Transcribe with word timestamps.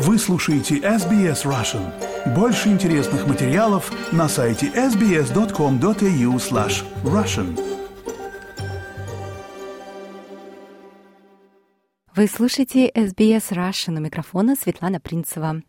Вы 0.00 0.16
слушаете 0.16 0.76
SBS 0.76 1.44
Russian. 1.44 1.92
Больше 2.32 2.68
интересных 2.68 3.26
материалов 3.26 3.90
на 4.12 4.28
сайте 4.28 4.66
sbs.com.au 4.68 6.36
slash 6.36 6.84
russian. 7.02 7.58
Вы 12.14 12.28
слушаете 12.28 12.88
SBS 12.90 13.50
Russian. 13.50 13.96
У 13.96 14.00
микрофона 14.00 14.54
Светлана 14.54 15.00
Принцева. 15.00 15.62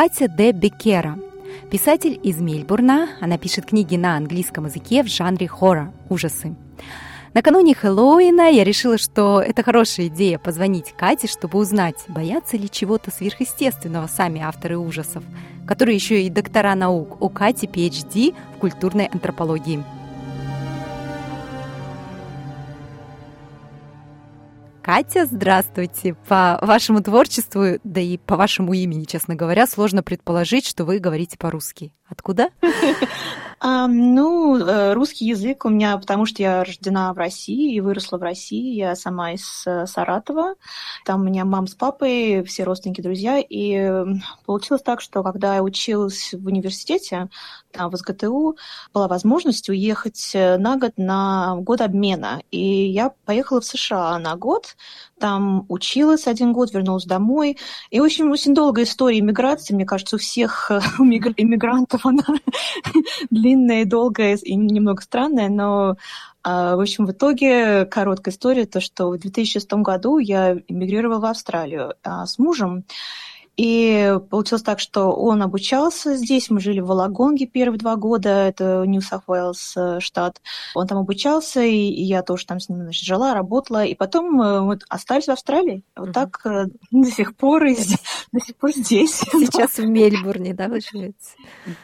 Катя 0.00 0.28
Де 0.28 0.52
Беккера. 0.52 1.18
Писатель 1.70 2.18
из 2.22 2.40
Мельбурна. 2.40 3.10
Она 3.20 3.36
пишет 3.36 3.66
книги 3.66 3.96
на 3.96 4.16
английском 4.16 4.64
языке 4.64 5.02
в 5.02 5.08
жанре 5.08 5.46
хоррор, 5.46 5.92
ужасы. 6.08 6.54
Накануне 7.34 7.74
Хэллоуина 7.74 8.50
я 8.50 8.64
решила, 8.64 8.96
что 8.96 9.42
это 9.42 9.62
хорошая 9.62 10.06
идея 10.06 10.38
позвонить 10.38 10.94
Кате, 10.96 11.26
чтобы 11.26 11.58
узнать, 11.58 11.96
боятся 12.08 12.56
ли 12.56 12.70
чего-то 12.70 13.10
сверхъестественного 13.10 14.06
сами 14.06 14.40
авторы 14.40 14.78
ужасов, 14.78 15.22
которые 15.66 15.96
еще 15.96 16.22
и 16.22 16.30
доктора 16.30 16.74
наук. 16.74 17.20
У 17.20 17.28
Кати 17.28 17.66
PhD 17.66 18.34
в 18.56 18.58
культурной 18.58 19.04
антропологии. 19.04 19.84
Катя, 24.92 25.24
здравствуйте. 25.24 26.14
По 26.26 26.58
вашему 26.60 27.00
творчеству, 27.00 27.78
да 27.84 28.00
и 28.00 28.18
по 28.18 28.34
вашему 28.34 28.72
имени, 28.72 29.04
честно 29.04 29.36
говоря, 29.36 29.68
сложно 29.68 30.02
предположить, 30.02 30.66
что 30.66 30.84
вы 30.84 30.98
говорите 30.98 31.38
по-русски. 31.38 31.92
Откуда? 32.10 32.50
А, 33.62 33.86
ну, 33.88 34.56
э, 34.56 34.94
русский 34.94 35.26
язык 35.26 35.66
у 35.66 35.68
меня, 35.68 35.98
потому 35.98 36.24
что 36.24 36.42
я 36.42 36.64
рождена 36.64 37.12
в 37.12 37.18
России 37.18 37.74
и 37.74 37.80
выросла 37.82 38.16
в 38.16 38.22
России. 38.22 38.74
Я 38.74 38.96
сама 38.96 39.32
из 39.32 39.64
э, 39.66 39.86
Саратова. 39.86 40.54
Там 41.04 41.20
у 41.20 41.24
меня 41.24 41.44
мама 41.44 41.66
с 41.66 41.74
папой, 41.74 42.42
все 42.44 42.64
родственники, 42.64 43.02
друзья. 43.02 43.38
И 43.38 44.02
получилось 44.46 44.80
так, 44.80 45.02
что 45.02 45.22
когда 45.22 45.56
я 45.56 45.62
училась 45.62 46.32
в 46.32 46.46
университете, 46.46 47.28
там 47.70 47.90
в 47.90 47.96
СГТУ, 47.96 48.56
была 48.94 49.08
возможность 49.08 49.68
уехать 49.68 50.30
э, 50.32 50.56
на 50.56 50.78
год 50.78 50.92
на 50.96 51.56
год 51.56 51.82
обмена. 51.82 52.42
И 52.50 52.86
я 52.86 53.12
поехала 53.26 53.60
в 53.60 53.66
США 53.66 54.18
на 54.18 54.36
год, 54.36 54.74
там 55.18 55.66
училась 55.68 56.26
один 56.26 56.54
год, 56.54 56.72
вернулась 56.72 57.04
домой. 57.04 57.58
И, 57.90 57.98
общем, 57.98 58.30
очень 58.30 58.54
долгая 58.54 58.86
история 58.86 59.18
иммиграции. 59.18 59.74
Мне 59.74 59.84
кажется, 59.84 60.16
у 60.16 60.18
всех 60.18 60.70
иммигрантов 60.98 61.99
она 62.04 62.24
длинная 63.30 63.82
и 63.82 63.84
долгая, 63.84 64.36
и 64.36 64.54
немного 64.54 65.02
странная, 65.02 65.48
но 65.48 65.96
а, 66.42 66.76
в 66.76 66.80
общем, 66.80 67.06
в 67.06 67.12
итоге 67.12 67.84
короткая 67.84 68.32
история, 68.32 68.66
то, 68.66 68.80
что 68.80 69.10
в 69.10 69.18
2006 69.18 69.72
году 69.74 70.18
я 70.18 70.56
эмигрировала 70.68 71.20
в 71.20 71.24
Австралию 71.26 71.94
а, 72.02 72.26
с 72.26 72.38
мужем, 72.38 72.84
и 73.60 74.18
получилось 74.30 74.62
так, 74.62 74.80
что 74.80 75.12
он 75.12 75.42
обучался 75.42 76.16
здесь, 76.16 76.48
мы 76.48 76.60
жили 76.60 76.80
в 76.80 76.86
Вологоде 76.86 77.44
первые 77.44 77.78
два 77.78 77.96
года, 77.96 78.30
это 78.30 78.84
Нью-Саф-Уэллс 78.86 79.74
э, 79.76 80.00
штат. 80.00 80.40
Он 80.74 80.86
там 80.86 80.96
обучался, 80.96 81.60
и, 81.60 81.76
я 81.76 82.22
тоже 82.22 82.46
там 82.46 82.58
с 82.58 82.70
ним 82.70 82.84
значит, 82.84 83.04
жила, 83.04 83.34
работала. 83.34 83.84
И 83.84 83.94
потом 83.94 84.32
мы 84.32 84.64
вот 84.64 84.84
остались 84.88 85.26
в 85.26 85.32
Австралии. 85.32 85.84
Вот 85.94 86.08
mm-hmm. 86.08 86.12
так 86.12 86.40
э, 86.46 86.64
до 86.90 87.10
сих 87.10 87.36
пор 87.36 87.66
и 87.66 87.76
до 88.32 88.40
сих 88.40 88.56
пор 88.56 88.72
здесь. 88.72 89.16
Сейчас 89.30 89.76
в 89.76 89.84
Мельбурне, 89.84 90.54
да, 90.54 90.68
вы 90.68 90.80
живете? 90.80 91.14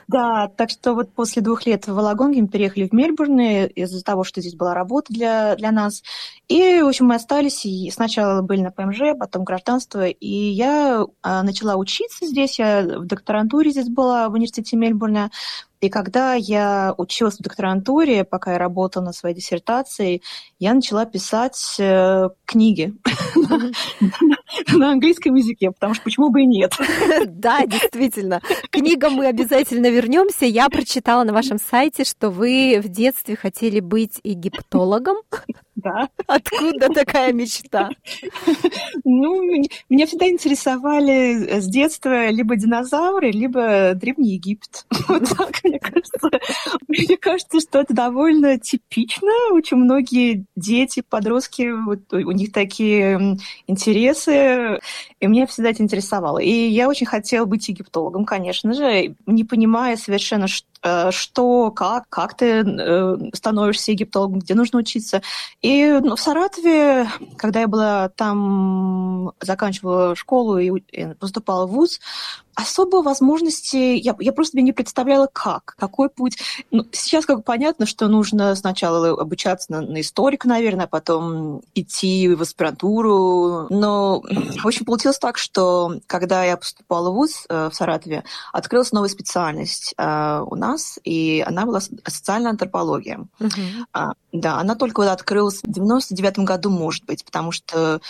Да, 0.09 0.49
так 0.57 0.71
что 0.71 0.95
вот 0.95 1.13
после 1.13 1.43
двух 1.43 1.67
лет 1.67 1.87
в 1.87 1.93
Вологоде 1.93 2.41
мы 2.41 2.49
переехали 2.49 2.89
в 2.89 2.93
Мельбурн 2.93 3.39
из-за 3.39 4.03
того, 4.03 4.25
что 4.25 4.41
здесь 4.41 4.55
была 4.55 4.73
работа 4.73 5.13
для, 5.13 5.57
для 5.57 5.73
нас. 5.73 6.03
И, 6.49 6.81
в 6.81 6.87
общем, 6.89 7.07
мы 7.07 7.17
остались, 7.17 7.67
и 7.67 7.91
сначала 7.91 8.41
были 8.41 8.63
на 8.63 8.71
ПМЖ, 8.71 9.19
потом 9.19 9.45
гражданство, 9.45 10.07
и 10.07 10.27
я 10.27 11.05
а, 11.23 11.43
начала 11.43 11.66
начала 11.67 11.77
учиться 11.77 12.27
здесь, 12.27 12.59
я 12.59 12.83
в 12.83 13.07
докторантуре 13.07 13.71
здесь 13.71 13.89
была 13.89 14.29
в 14.29 14.35
университете 14.35 14.77
Мельбурна, 14.77 15.31
и 15.81 15.89
когда 15.89 16.35
я 16.35 16.95
училась 16.97 17.37
в 17.37 17.43
докторантуре, 17.43 18.25
пока 18.25 18.53
я 18.53 18.59
работала 18.59 19.05
над 19.05 19.15
своей 19.15 19.35
диссертацией, 19.35 20.23
я 20.59 20.73
начала 20.73 21.05
писать 21.05 21.77
э, 21.79 22.31
книги 22.47 22.95
на 24.73 24.91
английском 24.93 25.35
языке, 25.35 25.71
потому 25.71 25.95
что 25.95 26.05
почему 26.05 26.31
бы 26.31 26.43
и 26.43 26.47
нет. 26.47 26.73
Да, 27.27 27.67
действительно. 27.67 28.41
Книгам 28.71 29.15
мы 29.15 29.27
обязательно 29.27 29.91
вернемся. 29.91 30.47
Я 30.47 30.69
прочитала 30.69 31.25
на 31.25 31.33
вашем 31.33 31.59
сайте, 31.59 32.05
что 32.05 32.31
вы 32.31 32.81
в 32.83 32.89
детстве 32.89 33.37
хотели 33.37 33.81
быть 33.81 34.21
египтологом. 34.25 35.17
Да. 35.87 36.09
Откуда 36.27 36.89
такая 36.89 37.33
мечта? 37.33 37.91
Ну, 39.05 39.41
меня 39.89 40.07
всегда 40.07 40.29
интересовали 40.29 41.61
с 41.61 41.67
детства 41.67 42.29
либо 42.29 42.57
динозавры, 42.57 43.31
либо 43.31 43.93
Древний 43.95 44.35
Египет. 44.35 44.85
Вот 45.09 45.23
так 45.37 45.63
мне 45.63 45.79
кажется. 45.79 46.31
Мне 46.89 47.17
кажется, 47.17 47.61
что 47.61 47.79
это 47.81 47.95
довольно 47.95 48.59
типично. 48.59 49.31
Очень 49.53 49.77
многие 49.77 50.45
дети, 50.57 51.05
подростки, 51.09 51.71
вот 51.85 52.13
у 52.13 52.33
них 52.33 52.51
такие 52.51 53.37
интересы, 53.69 54.81
и 55.21 55.29
мне 55.29 55.47
всегда 55.47 55.71
это 55.71 55.85
интересовало. 55.85 56.39
И 56.39 56.51
я 56.51 56.89
очень 56.89 57.07
хотела 57.07 57.45
быть 57.45 57.69
египтологом, 57.69 58.25
конечно 58.25 58.73
же, 58.75 59.15
не 59.27 59.45
понимая 59.45 59.97
совершенно, 59.97 60.47
э, 60.47 60.49
что, 61.11 61.71
как, 61.71 62.09
как 62.09 62.37
ты 62.37 62.63
э, 62.63 63.17
становишься 63.33 63.93
египтологом, 63.93 64.41
где 64.41 64.55
нужно 64.55 64.79
учиться. 64.79 65.23
И 65.63 66.01
ну, 66.03 66.17
в 66.17 66.21
Саратове, 66.21 67.09
когда 67.37 67.61
я 67.61 67.69
была 67.69 68.09
там, 68.11 69.33
заканчивала 69.41 70.15
школу 70.17 70.59
и 70.59 70.83
поступала 71.19 71.67
в 71.67 71.73
ВУЗ, 71.73 72.01
особо 72.57 73.03
возможности, 73.03 73.77
я, 73.77 74.17
я 74.19 74.33
просто 74.33 74.61
не 74.61 74.73
представляла, 74.73 75.29
как, 75.31 75.77
какой 75.79 76.09
путь. 76.09 76.39
Ну, 76.71 76.85
сейчас 76.91 77.27
как 77.27 77.37
бы 77.39 77.43
понятно, 77.43 77.85
что 77.87 78.09
нужно 78.09 78.55
сначала 78.57 79.11
обучаться 79.11 79.71
на, 79.71 79.83
на 79.83 80.01
историка, 80.01 80.49
наверное, 80.49 80.87
а 80.87 80.89
потом 80.89 81.63
идти 81.75 82.29
в 82.35 82.41
аспирантуру. 82.43 83.67
Но, 83.69 84.23
в 84.23 84.67
общем, 84.67 84.87
получилось 84.87 85.19
так, 85.19 85.37
что 85.37 86.01
когда 86.07 86.45
я 86.45 86.57
поступала 86.57 87.11
в 87.11 87.15
ВУЗ 87.15 87.45
э, 87.49 87.69
в 87.71 87.75
Саратове, 87.75 88.25
открылась 88.53 88.91
новая 88.91 89.11
специальность 89.11 89.95
э, 89.99 90.45
у 90.47 90.55
нас, 90.55 90.99
и 91.05 91.45
она 91.47 91.67
была 91.67 91.81
социальная 91.81 92.51
антропология. 92.53 93.27
Uh-huh. 93.39 93.85
А, 93.93 94.13
да, 94.33 94.59
она 94.59 94.75
только 94.77 95.01
вот 95.01 95.09
открылась 95.09 95.63
в 95.63 95.71
99 95.71 96.39
году, 96.39 96.71
может 96.71 97.05
быть, 97.05 97.23
потому 97.25 97.53
что 97.53 98.01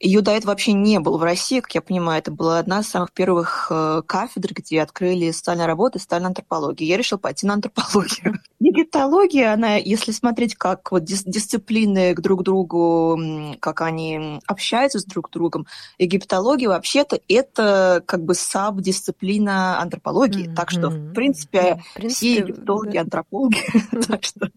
ее 0.00 0.22
до 0.22 0.30
этого 0.30 0.52
вообще 0.52 0.72
не 0.72 0.98
было 0.98 1.18
в 1.18 1.22
России, 1.22 1.60
как 1.60 1.74
я 1.74 1.82
понимаю. 1.82 2.20
Это 2.20 2.30
была 2.30 2.58
одна 2.58 2.80
из 2.80 2.88
самых 2.88 3.12
первых 3.12 3.68
э, 3.70 4.02
кафедр, 4.06 4.54
где 4.54 4.80
открыли 4.80 5.30
социальную 5.30 5.66
работу 5.66 5.98
и 5.98 6.00
социальную 6.00 6.28
антропологию. 6.28 6.88
Я 6.88 6.96
решила 6.96 7.18
пойти 7.18 7.46
на 7.46 7.54
антропологию. 7.54 8.40
Египтология, 8.60 9.52
она, 9.52 9.76
если 9.76 10.12
смотреть 10.12 10.54
как 10.54 10.90
вот 10.90 11.02
дис- 11.02 11.24
дисциплины 11.26 12.14
к 12.14 12.20
друг 12.20 12.42
другу, 12.42 13.20
как 13.60 13.82
они 13.82 14.40
общаются 14.46 15.00
с 15.00 15.04
друг 15.04 15.30
другом, 15.30 15.66
египтология 15.98 16.68
вообще-то 16.68 17.20
это 17.28 18.02
как 18.06 18.24
бы 18.24 18.34
саб-дисциплина 18.34 19.80
антропологии. 19.80 20.48
Mm-hmm. 20.48 20.54
Так 20.54 20.70
что, 20.70 20.88
в 20.88 21.12
принципе, 21.12 21.82
принципе 21.94 22.08
все 22.08 22.34
египтологи, 22.36 22.94
да. 22.94 23.00
антропологи. 23.02 23.58
так, 24.08 24.24
что, 24.24 24.48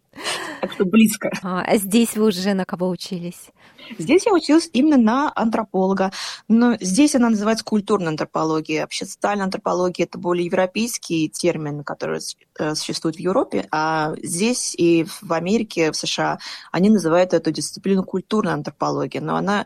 так 0.62 0.72
что 0.72 0.86
близко. 0.86 1.32
А, 1.42 1.62
а 1.62 1.78
здесь 1.78 2.16
вы 2.16 2.28
уже 2.28 2.54
на 2.54 2.66
кого 2.66 2.90
учились? 2.90 3.50
Здесь 3.98 4.26
я 4.26 4.34
училась 4.34 4.70
именно 4.74 4.98
на 4.98 5.32
антрополога, 5.36 6.12
но 6.48 6.78
здесь 6.80 7.16
она 7.16 7.30
называется 7.30 7.66
культурная 7.66 8.10
антропология. 8.10 8.82
Вообще 8.82 9.06
социальная 9.06 9.46
антропология– 9.46 10.06
это 10.08 10.18
более 10.18 10.46
европейский 10.46 11.30
термин, 11.30 11.84
который 11.84 12.20
э, 12.60 12.76
существует 12.76 13.18
в 13.18 13.20
Европе, 13.20 13.68
а 13.72 14.14
здесь 14.22 14.74
и 14.76 15.06
в 15.22 15.34
Америке, 15.34 15.92
в 15.92 15.98
США 15.98 16.40
они 16.72 16.90
называют 16.90 17.34
эту 17.34 17.52
дисциплину 17.52 18.04
культурная 18.04 18.54
антропология, 18.54 19.22
но 19.22 19.36
она 19.36 19.66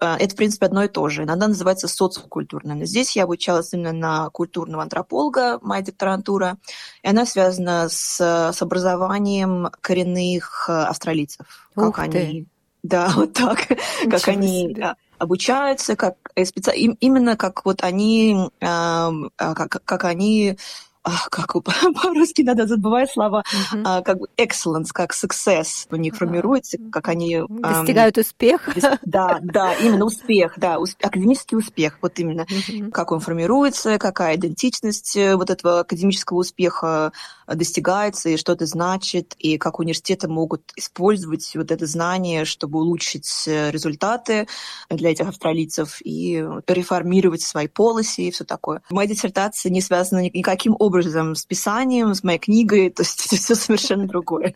это, 0.00 0.34
в 0.34 0.36
принципе, 0.36 0.66
одно 0.66 0.84
и 0.84 0.88
то 0.88 1.08
же. 1.08 1.24
Иногда 1.24 1.48
называется 1.48 1.88
социокультурная. 1.88 2.74
Но 2.74 2.84
здесь 2.84 3.16
я 3.16 3.24
обучалась 3.24 3.72
именно 3.72 3.92
на 3.92 4.30
культурного 4.30 4.82
антрополога, 4.82 5.58
моя 5.62 5.82
докторантура, 5.82 6.58
и 7.02 7.08
она 7.08 7.26
связана 7.26 7.88
с, 7.88 8.20
с 8.20 8.62
образованием 8.62 9.70
коренных 9.80 10.66
э, 10.68 10.72
австралийцев. 10.72 11.46
Ух 11.76 11.94
как 11.94 12.10
ты. 12.10 12.18
они 12.18 12.46
да, 12.86 13.08
вот 13.16 13.32
так, 13.32 13.70
Ничего 13.70 14.10
как 14.10 14.28
они 14.28 14.68
себе. 14.68 14.94
обучаются, 15.18 15.96
как 15.96 16.14
э, 16.34 16.44
специ... 16.44 16.70
именно 16.76 17.36
как 17.36 17.64
вот 17.64 17.82
они, 17.82 18.50
как, 18.60 19.82
как 19.84 20.04
они 20.04 20.56
как 21.30 21.54
по-русски 22.02 22.42
надо 22.42 22.66
забывать 22.66 23.10
слова, 23.10 23.42
uh-huh. 23.52 23.82
а, 23.84 24.02
как 24.02 24.18
бы 24.18 24.28
excellence, 24.36 24.88
как 24.92 25.12
success 25.12 25.86
у 25.90 25.96
них 25.96 26.14
uh-huh. 26.14 26.18
формируется, 26.18 26.78
как 26.90 27.08
они... 27.08 27.42
Достигают 27.48 28.18
эм, 28.18 28.22
успеха. 28.22 28.72
Да, 29.06 29.38
да, 29.42 29.74
именно 29.74 30.04
успех, 30.04 30.54
да, 30.56 30.76
усп- 30.76 31.02
академический 31.02 31.56
успех, 31.56 31.98
вот 32.02 32.18
именно. 32.18 32.42
Uh-huh. 32.42 32.90
Как 32.90 33.12
он 33.12 33.20
формируется, 33.20 33.98
какая 33.98 34.36
идентичность 34.36 35.16
э, 35.16 35.36
вот 35.36 35.50
этого 35.50 35.80
академического 35.80 36.38
успеха 36.38 37.12
достигается, 37.46 38.30
и 38.30 38.36
что 38.36 38.52
это 38.52 38.66
значит, 38.66 39.34
и 39.38 39.58
как 39.58 39.78
университеты 39.78 40.28
могут 40.28 40.72
использовать 40.76 41.52
вот 41.54 41.70
это 41.70 41.86
знание, 41.86 42.44
чтобы 42.44 42.78
улучшить 42.80 43.44
э, 43.46 43.70
результаты 43.70 44.48
для 44.90 45.10
этих 45.10 45.28
австралийцев 45.28 45.98
и 46.04 46.44
реформировать 46.66 47.42
свои 47.42 47.68
полосы 47.68 48.22
и 48.22 48.30
все 48.30 48.44
такое. 48.44 48.82
Моя 48.90 49.08
диссертация 49.08 49.70
не 49.70 49.80
связана 49.80 50.24
никаким 50.24 50.76
образом 50.78 51.34
с 51.34 51.44
писанием, 51.44 52.14
с 52.14 52.22
моей 52.24 52.38
книгой, 52.38 52.90
то 52.96 53.02
есть 53.02 53.26
это 53.26 53.36
все 53.36 53.54
совершенно 53.54 54.06
другое. 54.06 54.54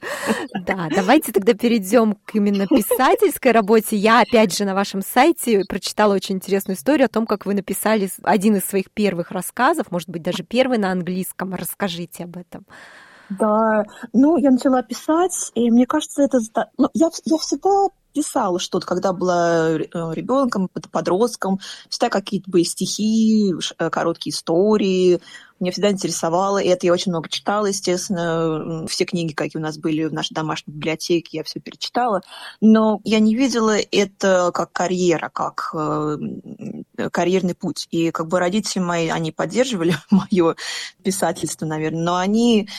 Да, 0.67 0.89
давайте 0.95 1.33
тогда 1.33 1.55
перейдем 1.55 2.17
к 2.25 2.35
именно 2.35 2.67
писательской 2.67 3.53
работе. 3.53 3.97
Я, 3.97 4.21
опять 4.21 4.57
же, 4.57 4.65
на 4.65 4.75
вашем 4.75 5.03
сайте 5.03 5.65
прочитала 5.69 6.15
очень 6.15 6.37
интересную 6.37 6.77
историю 6.77 7.07
о 7.07 7.09
том, 7.09 7.27
как 7.27 7.47
вы 7.47 7.55
написали 7.55 8.11
один 8.23 8.57
из 8.57 8.65
своих 8.65 8.91
первых 8.91 9.31
рассказов, 9.31 9.91
может 9.91 10.09
быть, 10.09 10.23
даже 10.23 10.43
первый 10.43 10.79
на 10.79 10.91
английском. 10.93 11.55
Расскажите 11.55 12.25
об 12.25 12.37
этом. 12.37 12.67
Да, 13.39 13.85
ну, 14.13 14.37
я 14.37 14.51
начала 14.51 14.83
писать, 14.83 15.53
и 15.55 15.71
мне 15.71 15.87
кажется, 15.87 16.23
это... 16.23 16.39
Ну, 16.77 16.89
я, 16.95 17.11
я 17.25 17.39
всегда 17.39 17.89
писала 18.13 18.59
что-то, 18.59 18.87
когда 18.87 19.13
была 19.13 19.71
э, 19.71 19.79
ребенком, 20.13 20.69
подростком, 20.69 21.61
всегда 21.89 22.09
какие-то 22.09 22.51
были 22.51 22.63
стихи, 22.63 23.55
э, 23.79 23.91
короткие 23.91 24.33
истории, 24.33 25.21
меня 25.61 25.73
всегда 25.73 25.91
интересовало, 25.91 26.57
и 26.57 26.69
это 26.69 26.87
я 26.87 26.93
очень 26.93 27.13
много 27.13 27.29
читала, 27.29 27.67
естественно. 27.67 28.87
Все 28.89 29.05
книги, 29.05 29.35
какие 29.35 29.61
у 29.61 29.63
нас 29.63 29.77
были 29.77 30.05
в 30.05 30.13
нашей 30.13 30.33
домашней 30.33 30.73
библиотеке, 30.73 31.37
я 31.37 31.45
все 31.45 31.61
перечитала. 31.61 32.23
Но 32.63 33.01
я 33.05 33.21
не 33.21 33.35
видела 33.35 33.77
это 33.93 34.53
как 34.55 34.73
карьера, 34.73 35.29
как 35.29 35.71
э, 35.75 37.11
карьерный 37.13 37.55
путь. 37.55 37.89
И 37.91 38.11
как 38.11 38.29
бы 38.29 38.39
родители 38.39 38.81
мои, 38.81 39.09
они 39.09 39.33
поддерживали 39.33 39.95
мое 40.11 40.57
писательство, 41.03 41.67
наверное, 41.67 42.05
но 42.05 42.17
они, 42.17 42.71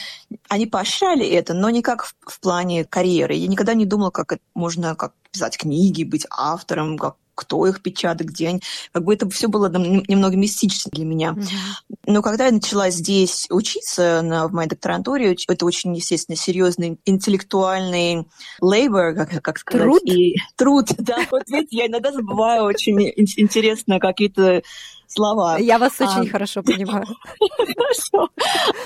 они 0.48 0.66
поощряли 0.66 1.24
это, 1.24 1.54
но 1.54 1.70
не 1.70 1.82
как 1.82 2.02
в, 2.02 2.16
в 2.26 2.40
плане 2.40 2.84
карьеры. 2.84 3.34
Я 3.34 3.46
никогда 3.46 3.74
не 3.74 3.86
думала, 3.86 4.10
как 4.10 4.32
это 4.32 4.42
можно 4.54 4.96
как 4.96 5.12
писать 5.32 5.56
книги, 5.56 6.04
быть 6.04 6.26
автором, 6.30 6.98
как 6.98 7.16
кто 7.34 7.66
их 7.66 7.82
печатает, 7.82 8.30
где 8.30 8.48
они. 8.48 8.60
Как 8.92 9.04
бы 9.04 9.14
это 9.14 9.28
все 9.30 9.48
было 9.48 9.68
немного 9.68 10.36
мистично 10.36 10.90
для 10.92 11.04
меня. 11.04 11.30
Mm-hmm. 11.30 11.96
Но 12.06 12.22
когда 12.22 12.46
я 12.46 12.52
начала 12.52 12.90
здесь 12.90 13.46
учиться 13.50 14.22
на, 14.22 14.48
в 14.48 14.52
моей 14.52 14.68
докторантуре, 14.68 15.34
это 15.48 15.64
очень, 15.64 15.94
естественно, 15.94 16.36
серьезный 16.36 16.98
интеллектуальный 17.04 18.26
labor, 18.60 19.14
как, 19.14 19.42
как 19.42 19.58
сказать. 19.58 19.86
Труд? 19.86 20.02
И 20.04 20.36
труд, 20.56 20.88
да. 20.98 21.18
Вот 21.30 21.48
видите, 21.48 21.78
я 21.78 21.86
иногда 21.86 22.12
забываю 22.12 22.64
очень 22.64 23.00
интересно 23.00 23.98
какие-то 23.98 24.62
слова. 25.12 25.58
Я 25.58 25.78
вас 25.78 25.92
очень 26.00 26.28
хорошо 26.28 26.62
понимаю. 26.62 27.06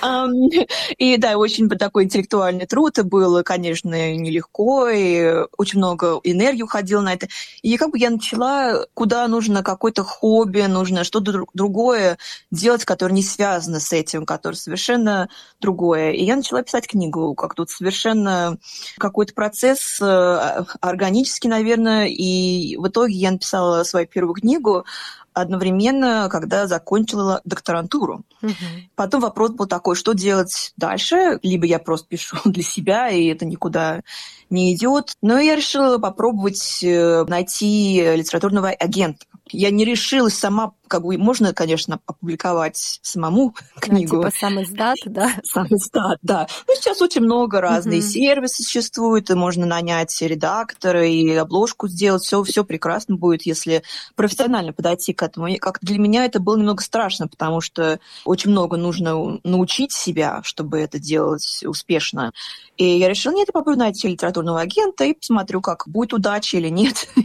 И 0.98 1.16
да, 1.16 1.36
очень 1.36 1.68
такой 1.68 2.04
интеллектуальный 2.04 2.66
труд 2.66 2.98
был, 3.04 3.42
конечно, 3.42 4.14
нелегко, 4.14 4.88
и 4.88 5.44
очень 5.56 5.78
много 5.78 6.20
энергии 6.24 6.62
уходило 6.62 7.00
на 7.00 7.12
это. 7.12 7.28
И 7.62 7.76
как 7.76 7.90
бы 7.90 7.98
я 7.98 8.10
начала, 8.10 8.86
куда 8.94 9.26
нужно 9.28 9.62
какое-то 9.62 10.04
хобби, 10.04 10.62
нужно 10.62 11.04
что-то 11.04 11.44
другое 11.54 12.18
делать, 12.50 12.84
которое 12.84 13.14
не 13.14 13.22
связано 13.22 13.80
с 13.80 13.92
этим, 13.92 14.26
которое 14.26 14.56
совершенно 14.56 15.28
другое. 15.60 16.12
И 16.12 16.24
я 16.24 16.36
начала 16.36 16.62
писать 16.62 16.86
книгу, 16.86 17.34
как 17.34 17.54
тут 17.54 17.70
совершенно 17.70 18.58
какой-то 18.98 19.34
процесс 19.34 20.00
э, 20.00 20.64
органический, 20.80 21.50
наверное, 21.50 22.06
и 22.06 22.76
в 22.76 22.88
итоге 22.88 23.14
я 23.14 23.30
написала 23.30 23.84
свою 23.84 24.06
первую 24.06 24.34
книгу 24.34 24.84
одновременно, 25.36 26.28
когда 26.30 26.66
закончила 26.66 27.42
докторантуру. 27.44 28.24
Угу. 28.42 28.52
Потом 28.94 29.20
вопрос 29.20 29.50
был 29.50 29.66
такой, 29.66 29.94
что 29.94 30.14
делать 30.14 30.72
дальше? 30.78 31.38
Либо 31.42 31.66
я 31.66 31.78
просто 31.78 32.08
пишу 32.08 32.38
для 32.46 32.62
себя, 32.62 33.10
и 33.10 33.26
это 33.26 33.44
никуда 33.44 34.00
не 34.48 34.74
идет. 34.74 35.12
Но 35.20 35.38
я 35.38 35.54
решила 35.54 35.98
попробовать 35.98 36.82
э, 36.82 37.24
найти 37.28 38.02
литературного 38.16 38.70
агента. 38.70 39.26
Я 39.50 39.70
не 39.70 39.84
решилась 39.84 40.34
сама, 40.34 40.72
как 40.88 41.04
бы 41.04 41.16
можно, 41.18 41.54
конечно, 41.54 42.00
опубликовать 42.04 42.98
самому 43.02 43.54
книгу. 43.78 44.22
Да, 44.22 44.30
типа 44.30 44.38
сам 44.38 44.62
издат, 44.62 44.98
да? 45.04 45.32
Сам 45.44 45.66
издат, 45.66 46.18
да. 46.22 46.48
Ну, 46.66 46.74
сейчас 46.74 47.00
очень 47.00 47.20
много 47.20 47.60
разных 47.60 48.00
угу. 48.00 48.06
сервисов 48.06 48.66
существует, 48.66 49.30
и 49.30 49.34
можно 49.34 49.64
нанять 49.64 50.20
редактора 50.20 51.06
и 51.06 51.30
обложку 51.34 51.86
сделать. 51.86 52.24
Все, 52.24 52.42
все 52.42 52.64
прекрасно 52.64 53.16
будет, 53.16 53.42
если 53.42 53.84
профессионально 54.16 54.72
подойти 54.72 55.12
к 55.12 55.22
этому. 55.22 55.46
И 55.46 55.58
как 55.58 55.78
для 55.80 55.98
меня 55.98 56.24
это 56.24 56.40
было 56.40 56.56
немного 56.56 56.82
страшно, 56.82 57.28
потому 57.28 57.60
что 57.60 58.00
очень 58.24 58.50
много 58.50 58.76
нужно 58.76 59.38
научить 59.44 59.92
себя, 59.92 60.40
чтобы 60.42 60.80
это 60.80 60.98
делать 60.98 61.62
успешно. 61.64 62.32
И 62.76 62.84
я 62.84 63.08
решила, 63.08 63.32
нет, 63.32 63.46
я 63.48 63.52
попробую 63.52 63.78
найти 63.78 64.08
литературного 64.08 64.60
агента 64.60 65.04
и 65.04 65.14
посмотрю, 65.14 65.60
как 65.60 65.84
будет 65.86 66.12
удача 66.12 66.56
или 66.56 66.68
нет. 66.68 67.08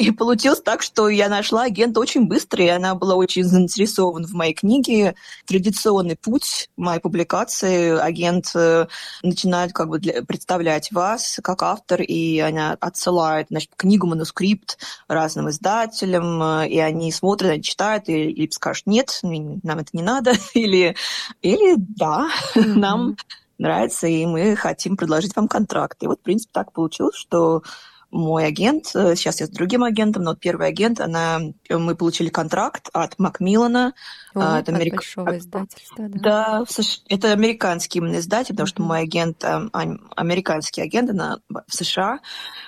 И 0.00 0.12
получилось 0.12 0.62
так, 0.62 0.80
что 0.80 1.10
я 1.10 1.28
нашла 1.28 1.64
агента 1.64 2.00
очень 2.00 2.26
быстро, 2.26 2.64
и 2.64 2.68
она 2.68 2.94
была 2.94 3.16
очень 3.16 3.44
заинтересована 3.44 4.26
в 4.26 4.32
моей 4.32 4.54
книге. 4.54 5.14
Традиционный 5.44 6.16
путь 6.16 6.70
моей 6.78 7.00
публикации. 7.00 7.98
Агент 7.98 8.50
э, 8.54 8.86
начинает 9.22 9.74
как 9.74 9.90
бы 9.90 9.98
для, 9.98 10.22
представлять 10.22 10.90
вас 10.90 11.38
как 11.42 11.62
автор, 11.62 12.00
и 12.00 12.38
она 12.38 12.78
отсылает 12.80 13.48
значит, 13.50 13.72
книгу, 13.76 14.06
манускрипт 14.06 14.78
разным 15.06 15.50
издателям, 15.50 16.42
э, 16.42 16.68
и 16.68 16.78
они 16.78 17.12
смотрят, 17.12 17.50
они 17.52 17.62
читают, 17.62 18.08
и, 18.08 18.30
или 18.30 18.50
скажут, 18.50 18.86
нет, 18.86 19.20
нам 19.22 19.80
это 19.80 19.90
не 19.92 20.02
надо, 20.02 20.32
или, 20.54 20.96
или 21.42 21.74
да, 21.76 22.30
mm-hmm. 22.54 22.74
нам 22.74 23.16
нравится, 23.58 24.06
и 24.06 24.24
мы 24.24 24.56
хотим 24.56 24.96
предложить 24.96 25.36
вам 25.36 25.46
контракт. 25.46 26.02
И 26.02 26.06
вот, 26.06 26.20
в 26.20 26.22
принципе, 26.22 26.52
так 26.54 26.72
получилось, 26.72 27.16
что 27.16 27.62
мой 28.10 28.46
агент, 28.46 28.90
э, 28.94 29.14
сейчас 29.14 29.40
я 29.40 29.46
с 29.46 29.50
другим 29.50 29.84
агентом, 29.84 30.24
но 30.24 30.30
вот 30.30 30.40
первый 30.40 30.68
агент, 30.68 31.00
она, 31.00 31.40
э, 31.68 31.76
мы 31.76 31.94
получили 31.94 32.28
контракт 32.28 32.88
от 32.92 33.18
Макмиллана. 33.18 33.94
О, 34.34 34.40
а, 34.40 34.60
это 34.60 34.72
америк... 34.72 34.94
большого 34.94 35.38
издательства, 35.38 36.08
да? 36.08 36.64
Да, 36.64 36.64
это 37.08 37.32
американский 37.32 37.98
именно 37.98 38.18
издатель, 38.18 38.54
потому 38.54 38.66
что 38.66 38.82
мой 38.82 39.00
агент, 39.00 39.44
э, 39.44 39.68
американский 40.16 40.82
агент, 40.82 41.10
она 41.10 41.38
в 41.48 41.74
США. 41.74 42.20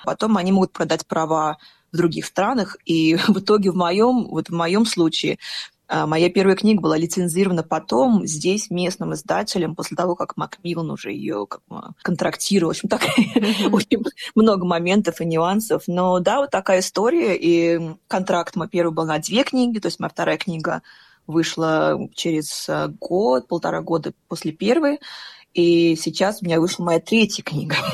Потом 0.05 0.37
они 0.37 0.53
могут 0.53 0.73
продать 0.73 1.06
права 1.06 1.59
в 1.93 1.97
других 1.97 2.26
странах, 2.26 2.76
и 2.85 3.16
в 3.28 3.38
итоге 3.38 3.71
в 3.71 3.76
моем, 3.76 4.28
вот 4.28 4.49
в 4.49 4.52
моем 4.52 4.87
случае 4.87 5.38
а, 5.82 5.82
моя 6.06 6.30
первая 6.30 6.56
книга 6.56 6.80
была 6.80 6.96
лицензирована 6.96 7.62
потом 7.62 8.26
здесь 8.26 8.70
местным 8.70 9.14
издателем, 9.14 9.75
после 9.75 9.96
того, 9.96 10.14
как 10.14 10.37
Макмиллан 10.37 10.90
уже 10.90 11.12
ее 11.12 11.46
как 11.46 11.61
бы 11.68 11.94
контрактировал. 12.02 12.72
В 12.72 12.76
общем, 12.76 12.88
так 12.88 13.02
очень 13.72 14.02
много 14.34 14.64
моментов 14.64 15.20
и 15.20 15.25
нюансов. 15.25 15.84
Но 15.87 16.18
да, 16.20 16.38
вот 16.38 16.50
такая 16.50 16.80
история. 16.80 17.37
И 17.37 17.80
контракт 18.08 18.56
мой 18.56 18.68
первый 18.68 18.92
был 18.92 19.04
на 19.04 19.18
две 19.18 19.44
книги, 19.44 19.78
то 19.78 19.87
есть 19.87 20.00
моя 20.00 20.11
вторая 20.11 20.38
книга 20.38 20.82
вышла 21.26 22.08
через 22.14 22.68
э, 22.68 22.88
год, 23.00 23.46
полтора 23.46 23.80
года 23.80 24.12
после 24.28 24.52
первой. 24.52 24.99
И 25.54 25.96
сейчас 25.96 26.40
у 26.40 26.46
меня 26.46 26.61
вышла 26.61 26.84
моя 26.84 27.00
третья 27.00 27.42
книга. 27.42 27.76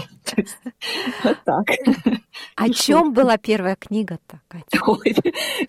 Вот 1.25 1.39
так. 1.45 1.65
О 2.57 2.69
чем 2.71 3.13
была 3.13 3.37
первая 3.37 3.77
книга-то, 3.77 4.41
Катя? 4.49 4.85
Ой, 4.87 5.15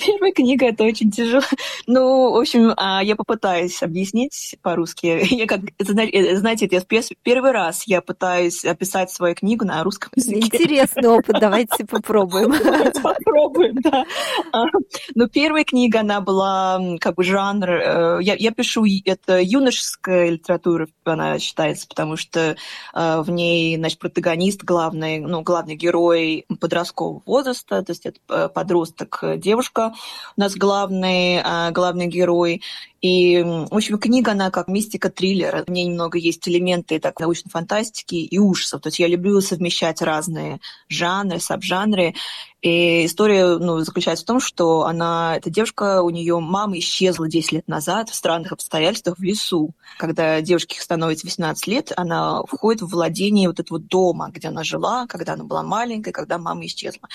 первая 0.05 0.31
книга 0.31 0.67
это 0.67 0.83
очень 0.83 1.11
тяжело. 1.11 1.43
Ну, 1.87 2.31
в 2.31 2.37
общем, 2.37 2.73
а, 2.77 3.03
я 3.03 3.15
попытаюсь 3.15 3.81
объяснить 3.83 4.55
по-русски. 4.61 5.21
Я 5.39 5.47
как, 5.47 5.61
э, 5.77 6.35
знаете, 6.35 6.67
я 6.71 6.81
первый 7.21 7.51
раз 7.51 7.83
я 7.85 8.01
пытаюсь 8.01 8.65
описать 8.65 9.11
свою 9.11 9.35
книгу 9.35 9.65
на 9.65 9.83
русском 9.83 10.11
языке. 10.15 10.39
Интересный 10.39 11.09
опыт, 11.09 11.37
давайте 11.39 11.85
попробуем. 11.85 12.53
Давайте 12.69 13.01
попробуем, 13.01 13.75
да. 13.81 14.05
А, 14.51 14.63
Но 14.63 14.79
ну, 15.15 15.27
первая 15.27 15.63
книга, 15.63 16.01
она 16.01 16.21
была 16.21 16.81
как 16.99 17.15
бы 17.15 17.23
жанр... 17.23 17.69
Э, 17.69 18.19
я, 18.21 18.35
я 18.35 18.51
пишу, 18.51 18.85
это 19.05 19.39
юношеская 19.41 20.29
литература, 20.29 20.87
она 21.03 21.39
считается, 21.39 21.87
потому 21.87 22.17
что 22.17 22.55
э, 22.93 23.21
в 23.21 23.29
ней, 23.29 23.77
значит, 23.77 23.99
протагонист 23.99 24.63
главный, 24.63 25.19
ну, 25.19 25.41
главный 25.41 25.75
герой 25.75 26.45
подросткового 26.59 27.21
возраста, 27.25 27.81
то 27.81 27.91
есть 27.91 28.05
это 28.05 28.19
э, 28.29 28.49
подросток, 28.49 29.19
э, 29.21 29.37
девушка 29.37 29.93
у 30.37 30.41
нас 30.41 30.55
главный, 30.55 31.37
э, 31.37 31.71
главный 31.71 32.07
герой. 32.07 32.61
И, 33.01 33.41
в 33.41 33.75
общем, 33.75 33.97
книга, 33.97 34.31
она 34.31 34.51
как 34.51 34.67
мистика-триллер. 34.67 35.63
В 35.65 35.71
ней 35.71 35.85
немного 35.85 36.17
есть 36.17 36.47
элементы 36.47 36.99
так, 36.99 37.19
научной 37.19 37.49
фантастики 37.49 38.15
и 38.15 38.37
ужасов. 38.37 38.81
То 38.81 38.87
есть 38.87 38.99
я 38.99 39.07
люблю 39.07 39.39
совмещать 39.41 40.01
разные 40.01 40.59
жанры, 40.89 41.39
саб-жанры. 41.39 42.13
И 42.61 43.05
история 43.05 43.57
ну, 43.57 43.79
заключается 43.79 44.25
в 44.25 44.27
том, 44.27 44.39
что 44.41 44.83
она, 44.83 45.37
эта 45.37 45.49
девушка, 45.49 46.01
у 46.01 46.09
нее 46.09 46.39
мама 46.41 46.77
исчезла 46.79 47.29
10 47.29 47.51
лет 47.53 47.67
назад 47.69 48.09
в 48.09 48.15
странных 48.15 48.51
обстоятельствах 48.51 49.17
в 49.17 49.23
лесу. 49.23 49.71
Когда 49.97 50.41
девушке 50.41 50.81
становится 50.81 51.25
18 51.25 51.67
лет, 51.67 51.93
она 51.95 52.43
входит 52.43 52.81
в 52.81 52.87
владение 52.87 53.47
вот 53.47 53.61
этого 53.61 53.79
дома, 53.79 54.29
где 54.29 54.49
она 54.49 54.65
жила, 54.65 55.07
когда 55.07 55.33
она 55.33 55.45
была 55.45 55.63
маленькой, 55.63 56.11
когда 56.11 56.37
мама 56.37 56.65
исчезла. 56.65 57.07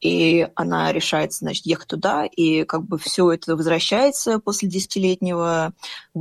И 0.00 0.48
она 0.54 0.92
решается, 0.92 1.40
значит, 1.40 1.66
ехать 1.66 1.88
туда, 1.88 2.24
и 2.24 2.64
как 2.64 2.84
бы 2.84 2.98
все 2.98 3.32
это 3.32 3.54
возвращается 3.54 4.38
после 4.38 4.68
десятилетнего 4.68 5.74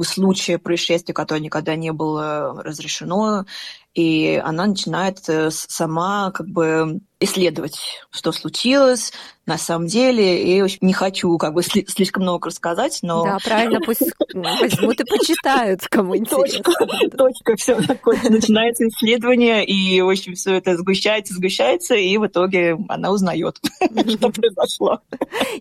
случая, 0.04 0.58
происшествия, 0.58 1.14
которое 1.14 1.42
никогда 1.42 1.76
не 1.76 1.94
было 1.94 2.62
разрешено 2.62 3.46
и 3.94 4.42
она 4.44 4.68
начинает 4.68 5.18
э, 5.28 5.50
сама 5.52 6.32
как 6.32 6.48
бы 6.48 7.00
исследовать, 7.20 7.80
что 8.12 8.32
случилось 8.32 9.12
на 9.46 9.58
самом 9.58 9.88
деле. 9.88 10.44
И 10.44 10.78
не 10.82 10.94
хочу 10.94 11.38
как 11.38 11.54
бы 11.54 11.64
слишком 11.64 12.24
много 12.24 12.48
рассказать, 12.48 13.00
но... 13.02 13.24
Да, 13.24 13.38
правильно, 13.44 13.82
пусть 13.82 14.04
возьмут 14.34 15.00
и 15.02 15.04
почитают, 15.04 15.82
кому 15.90 16.16
интересно. 16.16 16.64
Точка, 16.64 17.18
точка 17.18 17.56
все 17.58 17.82
такое. 17.82 18.20
Начинается 18.30 18.88
исследование, 18.88 19.66
и, 19.66 20.00
в 20.02 20.10
общем, 20.10 20.36
все 20.36 20.56
это 20.56 20.78
сгущается, 20.78 21.34
сгущается, 21.34 21.96
и 21.96 22.18
в 22.18 22.28
итоге 22.28 22.78
она 22.88 23.12
узнает, 23.12 23.60
что 23.82 24.30
произошло. 24.30 25.02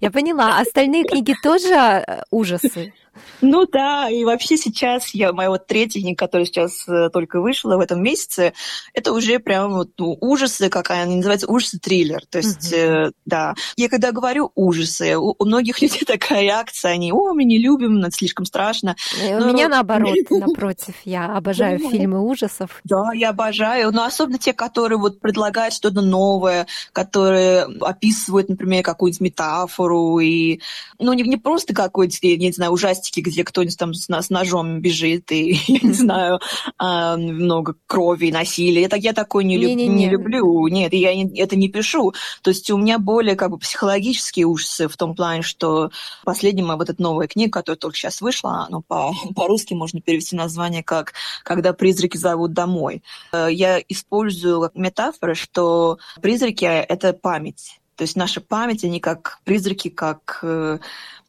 Я 0.00 0.10
поняла. 0.10 0.60
Остальные 0.60 1.04
книги 1.04 1.34
тоже 1.42 1.74
э, 1.74 2.22
ужасы? 2.30 2.92
Ну 3.40 3.66
да, 3.66 4.08
и 4.10 4.24
вообще 4.24 4.56
сейчас 4.56 5.14
я, 5.14 5.32
моя 5.32 5.50
вот 5.50 5.66
третья 5.66 5.98
которая 6.14 6.46
сейчас 6.46 6.88
э, 6.88 7.10
только 7.10 7.40
вышла 7.40 7.76
в 7.76 7.80
этом 7.80 8.02
месяце, 8.02 8.52
это 8.94 9.12
уже 9.12 9.38
прям 9.38 9.74
вот 9.74 9.90
ну, 9.98 10.16
ужасы, 10.20 10.68
какая 10.68 11.04
она 11.04 11.16
называется, 11.16 11.46
ужасы-триллер. 11.46 12.24
То 12.30 12.38
есть, 12.38 12.72
uh-huh. 12.72 13.08
э, 13.08 13.12
да. 13.26 13.54
Я 13.76 13.88
когда 13.88 14.12
говорю 14.12 14.52
ужасы, 14.54 15.16
у, 15.16 15.34
у 15.38 15.44
многих 15.44 15.80
людей 15.82 16.02
такая 16.06 16.42
реакция, 16.42 16.92
они, 16.92 17.12
о, 17.12 17.32
мы 17.34 17.44
не 17.44 17.58
любим, 17.58 18.00
это 18.00 18.12
слишком 18.12 18.44
страшно. 18.44 18.96
И 19.20 19.26
э, 19.26 19.38
Но... 19.38 19.48
У 19.48 19.52
меня 19.52 19.68
наоборот, 19.68 20.14
напротив, 20.30 20.94
я 21.04 21.26
обожаю 21.36 21.78
фильмы 21.78 22.20
ужасов. 22.20 22.80
Да, 22.84 23.12
я 23.14 23.30
обожаю, 23.30 23.92
но 23.92 24.04
особенно 24.04 24.38
те, 24.38 24.52
которые 24.52 24.98
вот 24.98 25.20
предлагают 25.20 25.74
что-то 25.74 26.00
новое, 26.00 26.66
которые 26.92 27.62
описывают, 27.80 28.48
например, 28.48 28.82
какую-нибудь 28.82 29.20
метафору, 29.20 30.18
и, 30.18 30.60
ну, 30.98 31.12
не, 31.12 31.22
не 31.22 31.36
просто 31.36 31.74
какой-то, 31.74 32.16
я 32.22 32.36
не 32.36 32.52
знаю, 32.52 32.72
ужастик 32.72 33.07
ужастики, 33.08 33.20
где 33.20 33.44
кто-нибудь 33.44 33.78
там 33.78 33.94
с, 33.94 34.08
с 34.08 34.30
ножом 34.30 34.80
бежит, 34.80 35.30
и, 35.32 35.52
я 35.66 35.80
не 35.82 35.92
знаю, 35.92 36.40
а, 36.78 37.16
много 37.16 37.74
крови 37.86 38.26
и 38.26 38.32
насилия. 38.32 38.84
Это 38.84 38.96
я 38.96 39.12
такой 39.12 39.44
не, 39.44 39.56
люб, 39.56 39.76
не, 39.76 39.86
не 39.88 40.08
люблю. 40.08 40.66
Нет, 40.68 40.92
я 40.92 41.14
не, 41.14 41.40
это 41.40 41.56
не 41.56 41.68
пишу. 41.68 42.12
То 42.42 42.50
есть 42.50 42.70
у 42.70 42.76
меня 42.76 42.98
более 42.98 43.36
как 43.36 43.50
бы 43.50 43.58
психологические 43.58 44.46
ужасы 44.46 44.88
в 44.88 44.96
том 44.96 45.14
плане, 45.14 45.42
что 45.42 45.90
последняя 46.24 46.58
вот 46.58 46.90
эта 46.90 47.00
новая 47.00 47.28
книга, 47.28 47.52
которая 47.52 47.78
только 47.78 47.96
сейчас 47.96 48.20
вышла, 48.20 48.66
ну, 48.70 48.82
по, 48.82 49.12
по-русски 49.34 49.74
можно 49.74 50.00
перевести 50.00 50.36
название 50.36 50.82
как 50.82 51.14
«Когда 51.44 51.72
призраки 51.72 52.16
зовут 52.16 52.52
домой». 52.52 53.02
Э, 53.32 53.48
я 53.50 53.80
использую 53.88 54.70
метафоры, 54.74 55.34
что 55.34 55.98
призраки— 56.20 56.64
это 56.64 57.12
память. 57.12 57.78
То 57.98 58.02
есть 58.02 58.14
наша 58.14 58.40
память, 58.40 58.84
они 58.84 59.00
как 59.00 59.40
призраки, 59.42 59.88
как 59.88 60.38
э, 60.42 60.78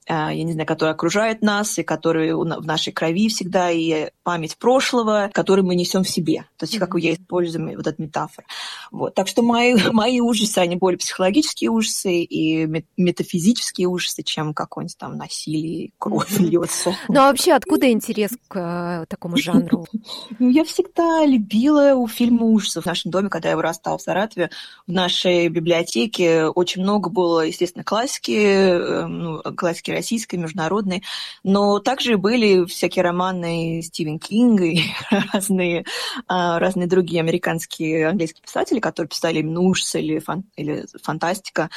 я 0.10 0.44
не 0.44 0.54
знаю, 0.54 0.68
который 0.68 0.92
окружает 0.92 1.42
нас, 1.42 1.78
и 1.78 1.84
который 1.84 2.34
в 2.34 2.66
нашей 2.66 2.92
крови 2.92 3.30
всегда, 3.30 3.70
и 3.70 4.10
память 4.24 4.58
прошлого, 4.58 5.30
который 5.34 5.64
мы 5.64 5.76
несем 5.76 6.04
в 6.04 6.10
себе. 6.10 6.46
То 6.58 6.66
есть, 6.66 6.78
как 6.80 6.96
я 6.96 7.14
использую 7.14 7.78
вот 7.78 7.88
эту 7.88 8.02
метафору. 8.02 8.48
Вот. 8.92 9.14
Так 9.14 9.28
что 9.28 9.44
мои, 9.44 9.76
мои 9.92 10.20
ужасы, 10.20 10.58
они 10.60 10.76
более 10.76 10.98
психологические 10.98 11.70
ужасы 11.70 12.24
и 12.24 12.68
метафизические 12.98 13.88
ужасы, 13.88 14.24
чем 14.24 14.54
какое-нибудь 14.54 14.98
там 14.98 15.18
насилие, 15.18 15.92
кровь 15.98 16.40
льется. 16.40 16.96
Ну, 17.08 17.20
а 17.20 17.28
вообще, 17.28 17.54
откуда 17.54 17.92
интерес 17.92 18.32
к 18.48 19.04
э, 19.04 19.06
такому 19.08 19.38
жанру? 19.38 19.86
Ну, 20.40 20.50
я 20.50 20.64
всегда 20.64 21.26
любила 21.26 21.96
у 21.96 22.08
фильма 22.08 22.46
ужасов. 22.46 22.84
В 22.84 22.88
нашем 22.88 23.12
доме, 23.12 23.30
когда 23.30 23.50
я 23.50 23.56
вырастала 23.56 23.98
в 23.98 24.02
Саратове, 24.02 24.50
в 24.88 24.92
нашей 24.92 25.50
библиотеке 25.50 26.46
очень 26.46 26.82
много 26.82 27.10
было, 27.10 27.42
естественно, 27.42 27.84
классики, 27.84 28.32
э, 28.32 29.06
ну, 29.06 29.42
классики 29.56 29.92
российской, 30.00 30.38
международной, 30.38 31.04
но 31.44 31.80
также 31.80 32.18
были 32.18 32.66
всякие 32.66 33.04
романы 33.04 33.82
Стивен 33.84 34.18
Кинга 34.18 34.66
и 34.66 34.82
разные, 35.34 35.86
а, 36.28 36.60
разные 36.60 36.88
другие 36.88 37.20
американские 37.22 38.08
английские 38.08 38.44
писатели, 38.44 38.80
которые 38.80 39.10
писали 39.10 39.40
именно 39.40 39.60
ужасы 39.60 40.00
или, 40.00 40.20
фан, 40.20 40.44
или 40.56 40.86
фантастика. 41.04 41.70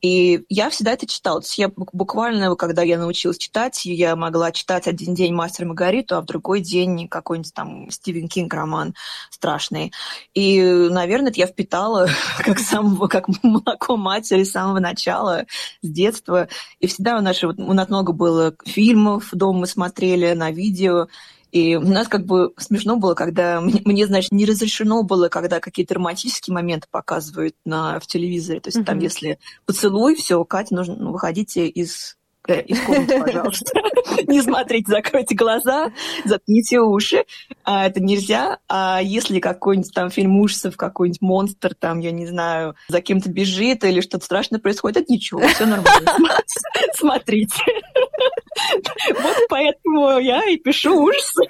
И 0.00 0.42
я 0.48 0.70
всегда 0.70 0.92
это 0.92 1.06
читала. 1.06 1.40
То 1.40 1.46
есть 1.46 1.58
я 1.58 1.68
буквально, 1.68 2.54
когда 2.56 2.82
я 2.82 2.98
научилась 2.98 3.38
читать, 3.38 3.84
я 3.84 4.14
могла 4.16 4.52
читать 4.52 4.86
один 4.86 5.14
день 5.14 5.32
«Мастер 5.32 5.64
Маргариту», 5.66 6.16
а 6.16 6.20
в 6.20 6.26
другой 6.26 6.60
день 6.60 7.08
какой-нибудь 7.08 7.54
там 7.54 7.90
Стивен 7.90 8.28
Кинг 8.28 8.52
роман 8.52 8.94
страшный. 9.30 9.92
И, 10.34 10.60
наверное, 10.62 11.30
это 11.30 11.40
я 11.40 11.46
впитала 11.46 12.08
как, 12.38 12.58
самого, 12.58 13.08
как 13.08 13.26
молоко 13.42 13.96
матери 13.96 14.44
с 14.44 14.52
самого 14.52 14.80
начала, 14.80 15.46
с 15.82 15.88
детства. 15.88 16.48
И 16.80 16.86
всегда 16.86 17.20
наши 17.20 17.46
вот 17.46 17.58
у 17.68 17.72
нас 17.72 17.88
много 17.88 18.12
было 18.12 18.54
фильмов, 18.64 19.28
дома 19.32 19.60
мы 19.60 19.66
смотрели 19.66 20.32
на 20.32 20.50
видео, 20.50 21.08
и 21.52 21.76
у 21.76 21.80
нас 21.80 22.06
как 22.06 22.26
бы 22.26 22.52
смешно 22.56 22.96
было, 22.96 23.14
когда 23.14 23.60
мне, 23.84 24.06
значит, 24.06 24.32
не 24.32 24.44
разрешено 24.44 25.02
было, 25.02 25.28
когда 25.28 25.60
какие-то 25.60 25.94
романтические 25.94 26.54
моменты 26.54 26.86
показывают 26.90 27.56
на, 27.64 27.98
в 27.98 28.06
телевизоре. 28.06 28.60
То 28.60 28.68
есть 28.68 28.78
mm-hmm. 28.78 28.84
там, 28.84 28.98
если 28.98 29.38
поцелуй, 29.66 30.14
все, 30.14 30.42
Катя, 30.44 30.74
нужно 30.74 30.96
ну, 30.96 31.12
выходите 31.12 31.66
из 31.66 32.16
из 32.48 32.80
комнаты, 32.80 33.20
пожалуйста. 33.24 33.80
Не 34.26 34.40
смотрите, 34.42 34.90
закройте 34.90 35.34
глаза, 35.34 35.92
заткните 36.24 36.80
уши. 36.80 37.24
А, 37.64 37.86
это 37.86 38.00
нельзя. 38.00 38.58
А 38.68 39.00
если 39.02 39.40
какой-нибудь 39.40 39.92
там 39.94 40.10
фильм 40.10 40.38
ужасов, 40.38 40.76
какой-нибудь 40.76 41.20
монстр, 41.20 41.74
там, 41.78 42.00
я 42.00 42.10
не 42.10 42.26
знаю, 42.26 42.74
за 42.88 43.00
кем-то 43.00 43.28
бежит 43.30 43.84
или 43.84 44.00
что-то 44.00 44.24
страшное 44.24 44.60
происходит, 44.60 44.98
это 44.98 45.12
ничего, 45.12 45.40
все 45.40 45.66
нормально. 45.66 46.12
Смотрите. 46.94 47.62
Вот 49.22 49.36
поэтому 49.48 50.18
я 50.18 50.44
и 50.44 50.56
пишу 50.56 51.04
ужасы. 51.04 51.44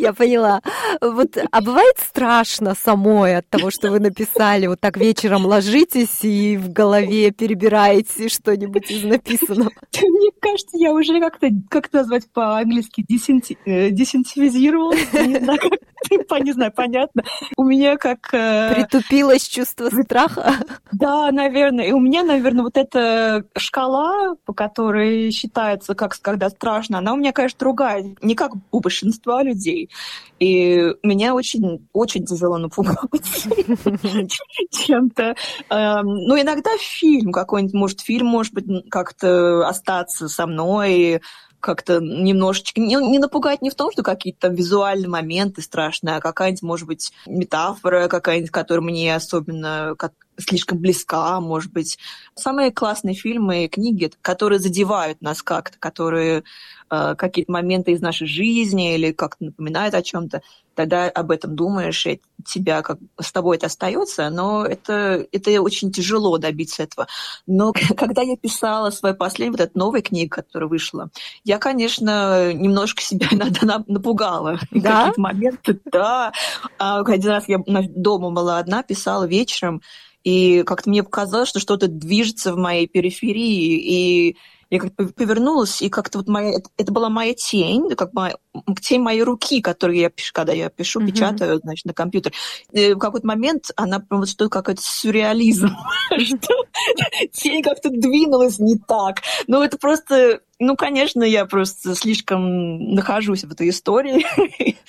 Я 0.00 0.14
поняла. 0.14 0.62
Вот, 1.02 1.36
а 1.50 1.60
бывает 1.60 1.96
страшно 1.98 2.74
самой 2.74 3.36
от 3.36 3.46
того, 3.50 3.70
что 3.70 3.90
вы 3.90 4.00
написали? 4.00 4.66
Вот 4.66 4.80
так 4.80 4.96
вечером 4.96 5.44
ложитесь 5.44 6.24
и 6.24 6.56
в 6.56 6.72
голове 6.72 7.30
перебираете 7.32 8.30
что-нибудь 8.30 8.90
из 8.90 9.04
написанного? 9.04 9.70
Мне 10.00 10.30
кажется, 10.40 10.78
я 10.78 10.92
уже 10.92 11.20
как-то, 11.20 11.48
как 11.68 11.92
назвать 11.92 12.32
по-английски, 12.32 13.04
десентивизировала. 13.06 14.94
Не 15.12 15.38
знаю, 15.38 15.58
как, 15.60 16.40
не 16.40 16.52
знаю, 16.52 16.72
понятно. 16.74 17.22
У 17.58 17.64
меня 17.64 17.98
как... 17.98 18.32
Э, 18.32 18.74
Притупилось 18.74 19.46
чувство 19.46 19.90
страха? 19.90 20.54
Да, 20.92 21.30
наверное. 21.30 21.84
И 21.88 21.92
у 21.92 22.00
меня, 22.00 22.22
наверное, 22.22 22.64
вот 22.64 22.78
эта 22.78 23.44
шкала, 23.56 24.34
по 24.46 24.54
которой 24.54 25.30
считается, 25.30 25.94
как 25.94 26.18
когда 26.22 26.48
страшно, 26.48 26.98
она 26.98 27.12
у 27.12 27.16
меня, 27.16 27.32
конечно, 27.32 27.58
другая. 27.58 28.14
Не 28.22 28.34
как 28.34 28.52
у 28.70 28.80
большинства 28.80 29.42
людей. 29.42 29.89
И 30.38 30.94
меня 31.02 31.34
очень, 31.34 31.86
очень 31.92 32.24
тяжело 32.24 32.56
напугать 32.56 32.96
чем-то. 34.70 35.34
Эм, 35.68 36.06
ну, 36.06 36.40
иногда 36.40 36.70
фильм 36.78 37.30
какой-нибудь, 37.30 37.74
может, 37.74 38.00
фильм, 38.00 38.26
может 38.26 38.54
быть, 38.54 38.64
как-то 38.90 39.68
остаться 39.68 40.28
со 40.28 40.46
мной, 40.46 41.20
как-то 41.60 42.00
немножечко 42.00 42.80
не, 42.80 42.96
не 42.96 43.18
напугать 43.18 43.62
не 43.62 43.70
в 43.70 43.74
том, 43.74 43.92
что 43.92 44.02
какие-то 44.02 44.48
там 44.48 44.54
визуальные 44.54 45.08
моменты 45.08 45.62
страшные, 45.62 46.16
а 46.16 46.20
какая-нибудь, 46.20 46.62
может 46.62 46.86
быть, 46.86 47.12
метафора 47.26 48.08
какая-нибудь, 48.08 48.50
которая 48.50 48.82
мне 48.82 49.14
особенно 49.14 49.94
слишком 50.40 50.78
близка, 50.78 51.40
может 51.40 51.72
быть. 51.72 51.98
Самые 52.34 52.70
классные 52.70 53.14
фильмы 53.14 53.64
и 53.64 53.68
книги, 53.68 54.10
которые 54.22 54.58
задевают 54.58 55.20
нас 55.20 55.42
как-то, 55.42 55.78
которые 55.78 56.44
э, 56.90 57.14
какие-то 57.16 57.52
моменты 57.52 57.92
из 57.92 58.00
нашей 58.00 58.26
жизни 58.26 58.94
или 58.94 59.12
как-то 59.12 59.44
напоминают 59.44 59.94
о 59.94 60.02
чем-то, 60.02 60.42
тогда 60.80 61.08
об 61.08 61.30
этом 61.30 61.54
думаешь, 61.54 62.06
и 62.06 62.20
тебя 62.46 62.80
как 62.82 62.98
с 63.20 63.30
тобой 63.32 63.58
это 63.58 63.66
остается, 63.66 64.30
но 64.30 64.64
это, 64.64 65.26
это 65.30 65.60
очень 65.60 65.92
тяжело 65.92 66.38
добиться 66.38 66.82
этого. 66.82 67.06
Но 67.46 67.72
когда 67.96 68.22
я 68.22 68.36
писала 68.36 68.90
свою 68.90 69.14
последнюю, 69.14 69.58
вот 69.58 69.60
эту 69.60 69.78
новую 69.78 70.02
книгу, 70.02 70.30
которая 70.30 70.68
вышла, 70.68 71.10
я, 71.44 71.58
конечно, 71.58 72.52
немножко 72.52 73.02
себя 73.02 73.28
иногда 73.30 73.84
напугала. 73.86 74.58
Да? 74.70 75.00
Какие-то 75.00 75.20
моменты, 75.20 75.80
да. 75.92 76.32
А 76.78 77.00
один 77.00 77.30
раз 77.30 77.44
я 77.48 77.58
дома 77.58 78.30
была 78.30 78.58
одна, 78.58 78.82
писала 78.82 79.24
вечером, 79.24 79.82
и 80.24 80.62
как-то 80.64 80.90
мне 80.90 81.02
показалось, 81.02 81.48
что 81.48 81.60
что-то 81.60 81.88
движется 81.88 82.52
в 82.52 82.56
моей 82.56 82.86
периферии, 82.86 84.30
и 84.30 84.36
Я 84.70 84.78
как-то 84.80 85.06
повернулась, 85.08 85.82
и 85.82 85.88
как-то 85.90 86.18
вот 86.18 86.28
моя... 86.28 86.60
Это 86.76 86.92
была 86.92 87.08
моя 87.08 87.34
тень, 87.34 87.90
как 87.96 88.12
моя, 88.12 88.36
тень 88.80 89.00
моей 89.00 89.22
руки, 89.22 89.60
которую 89.60 89.98
я 89.98 90.10
пишу, 90.10 90.32
когда 90.34 90.52
я 90.52 90.68
пишу, 90.70 91.00
mm-hmm. 91.00 91.06
печатаю, 91.06 91.58
значит, 91.58 91.86
на 91.86 91.94
компьютер. 91.94 92.32
И 92.72 92.94
в 92.94 92.98
какой-то 92.98 93.26
момент 93.26 93.70
она 93.76 94.00
прям 94.00 94.20
вот 94.20 94.28
что 94.28 94.48
какой-то 94.48 94.82
сюрреализм, 94.82 95.70
тень 97.32 97.62
как-то 97.62 97.90
двинулась 97.90 98.58
не 98.58 98.76
так. 98.76 99.22
Но 99.46 99.62
это 99.64 99.78
просто 99.78 100.40
ну, 100.60 100.76
конечно, 100.76 101.22
я 101.22 101.46
просто 101.46 101.94
слишком 101.94 102.94
нахожусь 102.94 103.44
в 103.44 103.52
этой 103.52 103.70
истории. 103.70 104.26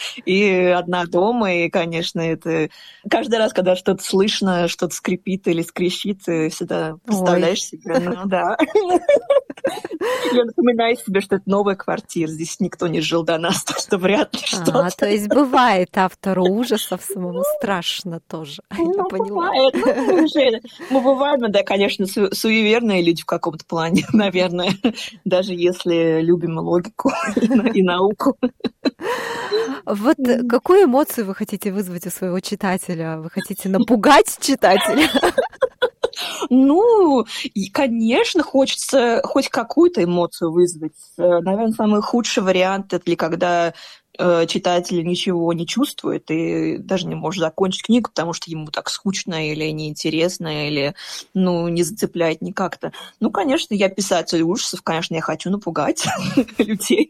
и 0.25 0.53
одна 0.65 1.05
дома, 1.05 1.53
и, 1.53 1.69
конечно, 1.69 2.19
это... 2.19 2.69
Каждый 3.09 3.39
раз, 3.39 3.53
когда 3.53 3.77
что-то 3.77 4.03
слышно, 4.03 4.67
что-то 4.67 4.93
скрипит 4.93 5.47
или 5.47 5.61
скрещит, 5.61 6.23
ты 6.25 6.49
всегда 6.49 6.97
представляешь 7.05 7.63
себе, 7.63 7.99
ну 7.99 8.25
да. 8.25 8.57
Я 10.33 10.43
напоминаю 10.43 10.97
себе, 10.97 11.21
что 11.21 11.37
это 11.37 11.49
новая 11.49 11.75
квартира, 11.75 12.27
здесь 12.27 12.59
никто 12.59 12.87
не 12.87 12.99
жил 12.99 13.23
до 13.23 13.37
нас, 13.37 13.60
так 13.63 13.79
что 13.79 13.97
вряд 13.97 14.33
ли 14.33 14.39
что-то. 14.43 14.85
А, 14.85 14.89
то 14.89 15.07
есть 15.07 15.27
бывает 15.27 15.97
автору 15.97 16.45
ужасов 16.45 17.01
самому 17.03 17.43
страшно 17.57 18.19
тоже. 18.27 18.61
Ну. 18.77 19.07
Бывает. 19.09 19.73
Ну, 19.73 20.67
мы, 20.89 21.01
бываем, 21.01 21.51
да, 21.51 21.63
конечно, 21.63 22.05
су- 22.05 22.33
суеверные 22.33 23.01
люди 23.01 23.21
в 23.21 23.25
каком-то 23.25 23.65
плане, 23.65 24.05
наверное, 24.13 24.71
даже 25.25 25.53
если 25.53 26.21
любим 26.21 26.57
логику 26.59 27.11
и 27.73 27.83
науку. 27.83 28.37
Вот 29.85 30.17
какую 30.49 30.85
эмоцию 30.85 31.25
вы 31.25 31.35
хотите 31.35 31.71
вызвать 31.71 32.05
у 32.07 32.09
своего 32.09 32.39
читателя? 32.39 33.17
Вы 33.17 33.29
хотите 33.29 33.69
напугать 33.69 34.37
читателя? 34.39 35.07
Ну, 36.49 37.25
и, 37.43 37.69
конечно, 37.69 38.43
хочется 38.43 39.21
хоть 39.23 39.49
какую-то 39.49 40.03
эмоцию 40.03 40.51
вызвать. 40.51 40.93
Э, 41.17 41.39
наверное, 41.39 41.73
самый 41.73 42.01
худший 42.01 42.43
вариант 42.43 42.93
это 42.93 43.15
когда 43.15 43.73
э, 44.17 44.45
читатель 44.47 45.05
ничего 45.05 45.51
не 45.53 45.67
чувствует 45.67 46.29
и 46.31 46.77
даже 46.77 47.07
не 47.07 47.15
может 47.15 47.41
закончить 47.41 47.83
книгу, 47.83 48.09
потому 48.09 48.33
что 48.33 48.49
ему 48.49 48.67
так 48.67 48.89
скучно 48.89 49.49
или 49.49 49.69
неинтересно, 49.71 50.67
или 50.67 50.95
ну, 51.33 51.67
не 51.67 51.83
зацепляет 51.83 52.41
никак-то. 52.41 52.91
Ну, 53.19 53.31
конечно, 53.31 53.73
я 53.73 53.89
писатель 53.89 54.41
ужасов, 54.41 54.81
конечно, 54.81 55.15
я 55.15 55.21
хочу 55.21 55.49
напугать 55.49 56.05
людей. 56.57 57.07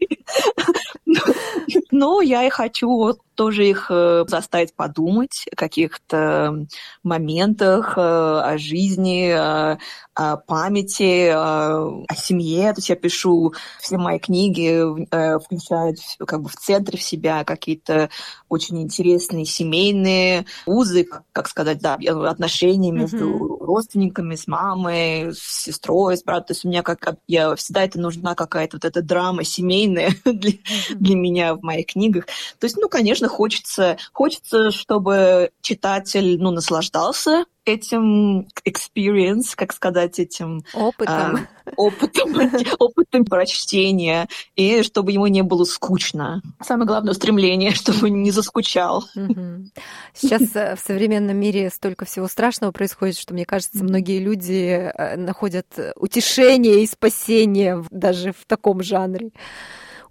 Но 1.90 2.20
я 2.22 2.44
и 2.44 2.50
хочу 2.50 3.16
тоже 3.42 3.66
их 3.68 3.86
э, 3.90 4.24
заставить 4.28 4.72
подумать 4.72 5.46
о 5.50 5.56
каких-то 5.56 6.64
моментах, 7.02 7.94
э, 7.96 8.00
о 8.00 8.56
жизни, 8.56 9.32
о, 9.32 9.78
памяти, 10.46 11.32
о, 11.34 12.04
семье. 12.14 12.72
То 12.72 12.78
есть 12.78 12.90
я 12.90 12.94
пишу, 12.94 13.52
все 13.80 13.98
мои 13.98 14.20
книги 14.20 15.08
э, 15.10 15.38
включают 15.40 15.98
как 16.24 16.42
бы 16.42 16.50
в 16.50 16.54
центре 16.54 16.98
в 16.98 17.02
себя 17.02 17.42
какие-то 17.42 18.10
очень 18.48 18.80
интересные 18.80 19.44
семейные 19.44 20.44
узы, 20.66 21.08
как 21.32 21.48
сказать, 21.48 21.78
да, 21.80 21.94
отношения 22.28 22.92
между 22.92 23.28
mm-hmm. 23.28 23.64
родственниками, 23.64 24.36
с 24.36 24.46
мамой, 24.46 25.32
с 25.32 25.64
сестрой, 25.64 26.16
с 26.16 26.22
братом. 26.22 26.48
То 26.48 26.52
есть 26.52 26.64
у 26.64 26.68
меня 26.68 26.82
как 26.84 27.16
я 27.26 27.56
всегда 27.56 27.82
это 27.82 27.98
нужна 27.98 28.36
какая-то 28.36 28.76
вот 28.76 28.84
эта 28.84 29.02
драма 29.02 29.42
семейная 29.42 30.12
для, 30.24 30.50
mm-hmm. 30.50 30.94
для 30.94 31.16
меня 31.16 31.54
в 31.56 31.62
моих 31.62 31.86
книгах. 31.86 32.26
То 32.60 32.66
есть, 32.66 32.76
ну, 32.76 32.88
конечно, 32.88 33.28
хочется, 33.32 33.96
хочется, 34.12 34.70
чтобы 34.70 35.50
читатель, 35.62 36.38
ну, 36.40 36.50
наслаждался 36.50 37.44
этим 37.64 38.48
experience, 38.66 39.54
как 39.54 39.72
сказать, 39.72 40.18
этим 40.18 40.64
опытом, 40.74 41.48
э, 41.64 41.70
опытом, 41.76 42.34
опытом 42.78 43.24
прочтения, 43.24 44.28
и 44.56 44.82
чтобы 44.82 45.12
ему 45.12 45.28
не 45.28 45.42
было 45.42 45.64
скучно. 45.64 46.42
Самое 46.60 46.86
главное 46.86 47.14
стремление, 47.14 47.70
чтобы 47.74 48.10
не 48.10 48.30
заскучал. 48.30 49.04
Сейчас 50.14 50.42
э, 50.54 50.74
в 50.76 50.80
современном 50.80 51.36
мире 51.36 51.70
столько 51.70 52.04
всего 52.04 52.26
страшного 52.26 52.72
происходит, 52.72 53.16
что, 53.16 53.32
мне 53.32 53.44
кажется, 53.44 53.84
многие 53.84 54.18
люди 54.18 54.90
э, 54.92 55.16
находят 55.16 55.66
утешение 55.96 56.82
и 56.82 56.86
спасение 56.86 57.84
даже 57.90 58.32
в 58.32 58.44
таком 58.46 58.82
жанре. 58.82 59.30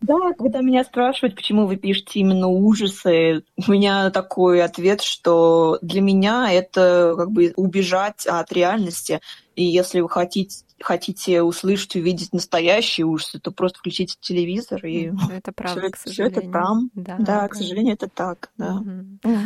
Да, 0.02 0.34
когда 0.38 0.62
меня 0.62 0.84
спрашивают, 0.84 1.36
почему 1.36 1.68
вы 1.68 1.78
пишете 1.78 2.20
именно 2.20 2.48
ужасы, 2.48 3.44
у 3.68 3.72
меня 3.72 4.10
такой 4.10 4.64
ответ, 4.64 5.02
что 5.02 5.78
для 5.82 6.02
меня 6.02 6.52
это 6.52 7.14
как 7.16 7.32
бы 7.32 7.54
убежать 7.56 8.26
от 8.26 8.52
реальности. 8.52 9.22
И 9.56 9.64
если 9.64 10.02
вы 10.02 10.10
хотите, 10.10 10.66
хотите 10.80 11.44
услышать, 11.44 11.96
увидеть 11.96 12.34
настоящие 12.34 13.06
ужасы, 13.06 13.40
то 13.40 13.52
просто 13.52 13.78
включите 13.78 14.16
телевизор 14.20 14.84
и 14.86 15.12
это 15.32 15.52
правда, 15.52 15.82
все, 15.82 15.90
к 15.92 15.98
сожалению. 15.98 16.32
все 16.32 16.42
это 16.42 16.52
там. 16.52 16.90
Да, 16.96 17.16
да, 17.20 17.48
к 17.48 17.54
сожалению, 17.54 17.94
это 17.94 18.08
так. 18.08 18.50
Да. 18.58 18.78
Угу. 18.78 19.38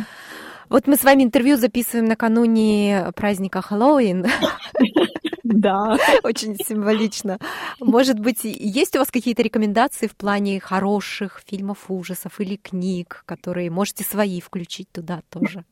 Вот 0.68 0.86
мы 0.88 0.96
с 0.96 1.04
вами 1.04 1.22
интервью 1.22 1.56
записываем 1.56 2.06
накануне 2.06 3.12
праздника 3.14 3.60
Хэллоуин. 3.60 4.26
Да. 5.48 5.96
Очень 6.22 6.56
символично. 6.56 7.38
Может 7.80 8.18
быть, 8.18 8.40
есть 8.42 8.96
у 8.96 8.98
вас 8.98 9.10
какие-то 9.10 9.42
рекомендации 9.42 10.06
в 10.06 10.16
плане 10.16 10.60
хороших 10.60 11.42
фильмов 11.46 11.84
ужасов 11.88 12.40
или 12.40 12.56
книг, 12.56 13.22
которые 13.26 13.70
можете 13.70 14.04
свои 14.04 14.40
включить 14.40 14.90
туда 14.92 15.22
тоже? 15.30 15.64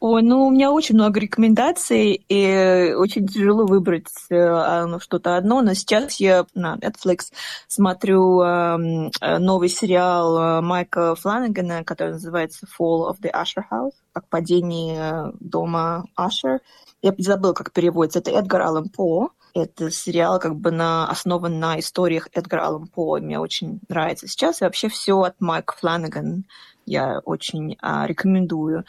Ой, 0.00 0.22
ну, 0.22 0.46
у 0.46 0.50
меня 0.50 0.72
очень 0.72 0.94
много 0.94 1.20
рекомендаций, 1.20 2.24
и 2.26 2.94
очень 2.94 3.26
тяжело 3.26 3.66
выбрать 3.66 4.08
э, 4.30 4.98
что-то 4.98 5.36
одно, 5.36 5.60
но 5.60 5.74
сейчас 5.74 6.18
я 6.20 6.46
на 6.54 6.76
Netflix 6.76 7.32
смотрю 7.68 8.40
э, 8.40 9.08
новый 9.38 9.68
сериал 9.68 10.38
э, 10.38 10.60
Майка 10.62 11.14
Фланагана, 11.16 11.84
который 11.84 12.12
называется 12.12 12.66
Fall 12.66 13.10
of 13.10 13.20
the 13.20 13.30
Usher 13.30 13.62
House, 13.70 13.92
как 14.14 14.26
падение 14.28 15.32
дома 15.38 16.06
Ашер. 16.16 16.60
Я 17.02 17.14
забыла, 17.18 17.52
как 17.52 17.72
переводится. 17.72 18.20
Это 18.20 18.30
Эдгар 18.30 18.62
Аллен 18.62 18.88
По. 18.88 19.30
Это 19.52 19.90
сериал 19.90 20.38
как 20.38 20.56
бы 20.56 20.70
на, 20.70 21.08
основан 21.08 21.58
на 21.58 21.78
историях 21.78 22.28
Эдгара 22.32 22.68
Аллен 22.68 22.86
По. 22.86 23.18
Мне 23.18 23.38
очень 23.38 23.80
нравится 23.88 24.28
сейчас. 24.28 24.60
И 24.60 24.64
вообще 24.64 24.88
все 24.88 25.20
от 25.20 25.40
Майка 25.40 25.74
Фланаган 25.76 26.44
я 26.86 27.20
очень 27.20 27.76
а, 27.80 28.06
рекомендую 28.06 28.84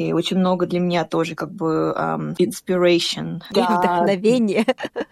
и 0.00 0.12
очень 0.12 0.38
много 0.38 0.66
для 0.66 0.80
меня 0.80 1.04
тоже 1.04 1.34
как 1.34 1.52
бы 1.52 1.94
um, 1.96 2.34
inspiration. 2.36 3.42
Да, 3.50 3.78
вдохновение. 3.78 4.66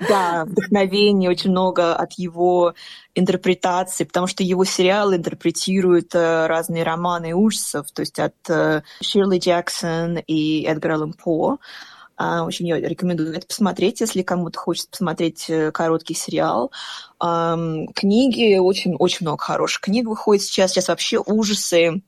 Да, 0.09 0.45
вдохновение, 0.47 1.31
очень 1.31 1.51
много 1.51 1.95
от 1.95 2.13
его 2.15 2.75
интерпретации, 3.15 4.05
потому 4.05 4.27
что 4.27 4.43
его 4.43 4.65
сериалы 4.65 5.17
интерпретируют 5.17 6.15
uh, 6.15 6.47
разные 6.47 6.83
романы 6.83 7.35
ужасов, 7.35 7.91
то 7.93 8.01
есть 8.01 8.19
от 8.19 8.35
Ширли 9.03 9.39
Джексон 9.39 10.19
и 10.27 10.63
Эдгара 10.65 10.95
Аллен 10.95 11.13
По. 11.13 11.59
Uh, 12.21 12.45
очень 12.45 12.67
я 12.67 12.81
рекомендую 12.81 13.33
это 13.33 13.47
посмотреть, 13.47 14.01
если 14.01 14.23
кому-то 14.23 14.59
хочется 14.59 14.91
посмотреть 14.91 15.49
uh, 15.49 15.71
короткий 15.71 16.15
сериал. 16.15 16.73
Книги, 17.21 18.59
очень, 18.59 18.95
очень 18.95 19.27
много 19.27 19.43
хороших 19.43 19.83
книг 19.83 20.09
выходит 20.09 20.43
сейчас. 20.43 20.73
Сейчас 20.73 20.89
вообще 20.89 21.19
ужасы 21.19 22.03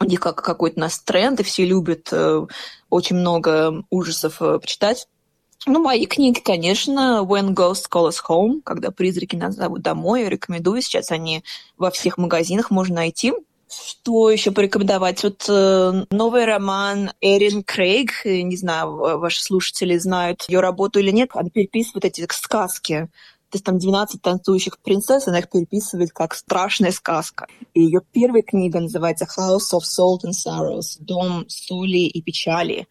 у 0.00 0.04
них 0.04 0.20
как 0.20 0.42
какой-то 0.42 0.80
нас 0.80 1.00
тренд, 1.00 1.40
и 1.40 1.42
все 1.42 1.64
любят 1.64 2.08
э, 2.12 2.46
очень 2.90 3.16
много 3.16 3.84
ужасов 3.90 4.40
э, 4.40 4.58
почитать. 4.58 5.08
Ну, 5.64 5.80
мои 5.80 6.06
книги, 6.06 6.40
конечно, 6.40 7.20
When 7.24 7.54
Ghost 7.54 7.84
Calls 7.90 8.16
Home, 8.28 8.62
когда 8.64 8.90
призраки 8.90 9.36
нас 9.36 9.54
зовут 9.54 9.82
домой, 9.82 10.22
я 10.22 10.28
рекомендую. 10.28 10.82
Сейчас 10.82 11.12
они 11.12 11.44
во 11.76 11.90
всех 11.92 12.18
магазинах 12.18 12.70
можно 12.70 12.96
найти. 12.96 13.32
Что 13.68 14.28
еще 14.30 14.50
порекомендовать? 14.50 15.22
Вот 15.22 15.46
э, 15.48 16.04
новый 16.10 16.44
роман 16.44 17.12
Эрин 17.20 17.62
Крейг, 17.62 18.24
не 18.24 18.56
знаю, 18.56 19.18
ваши 19.18 19.42
слушатели 19.42 19.96
знают 19.98 20.44
ее 20.48 20.60
работу 20.60 20.98
или 20.98 21.10
нет, 21.10 21.30
она 21.32 21.48
переписывает 21.48 22.04
эти 22.04 22.26
сказки 22.30 23.08
то 23.52 23.56
есть 23.56 23.66
там 23.66 23.78
12 23.78 24.22
танцующих 24.22 24.78
принцесс, 24.78 25.28
она 25.28 25.40
их 25.40 25.50
переписывает 25.50 26.10
как 26.10 26.32
страшная 26.32 26.90
сказка. 26.90 27.48
И 27.74 27.82
ее 27.82 28.00
первая 28.10 28.40
книга 28.40 28.80
называется 28.80 29.26
House 29.26 29.74
of 29.74 29.82
Salt 29.82 30.20
and 30.24 30.32
Sorrows, 30.32 30.96
Дом 31.00 31.46
соли 31.48 32.06
и 32.06 32.22
печали. 32.22 32.88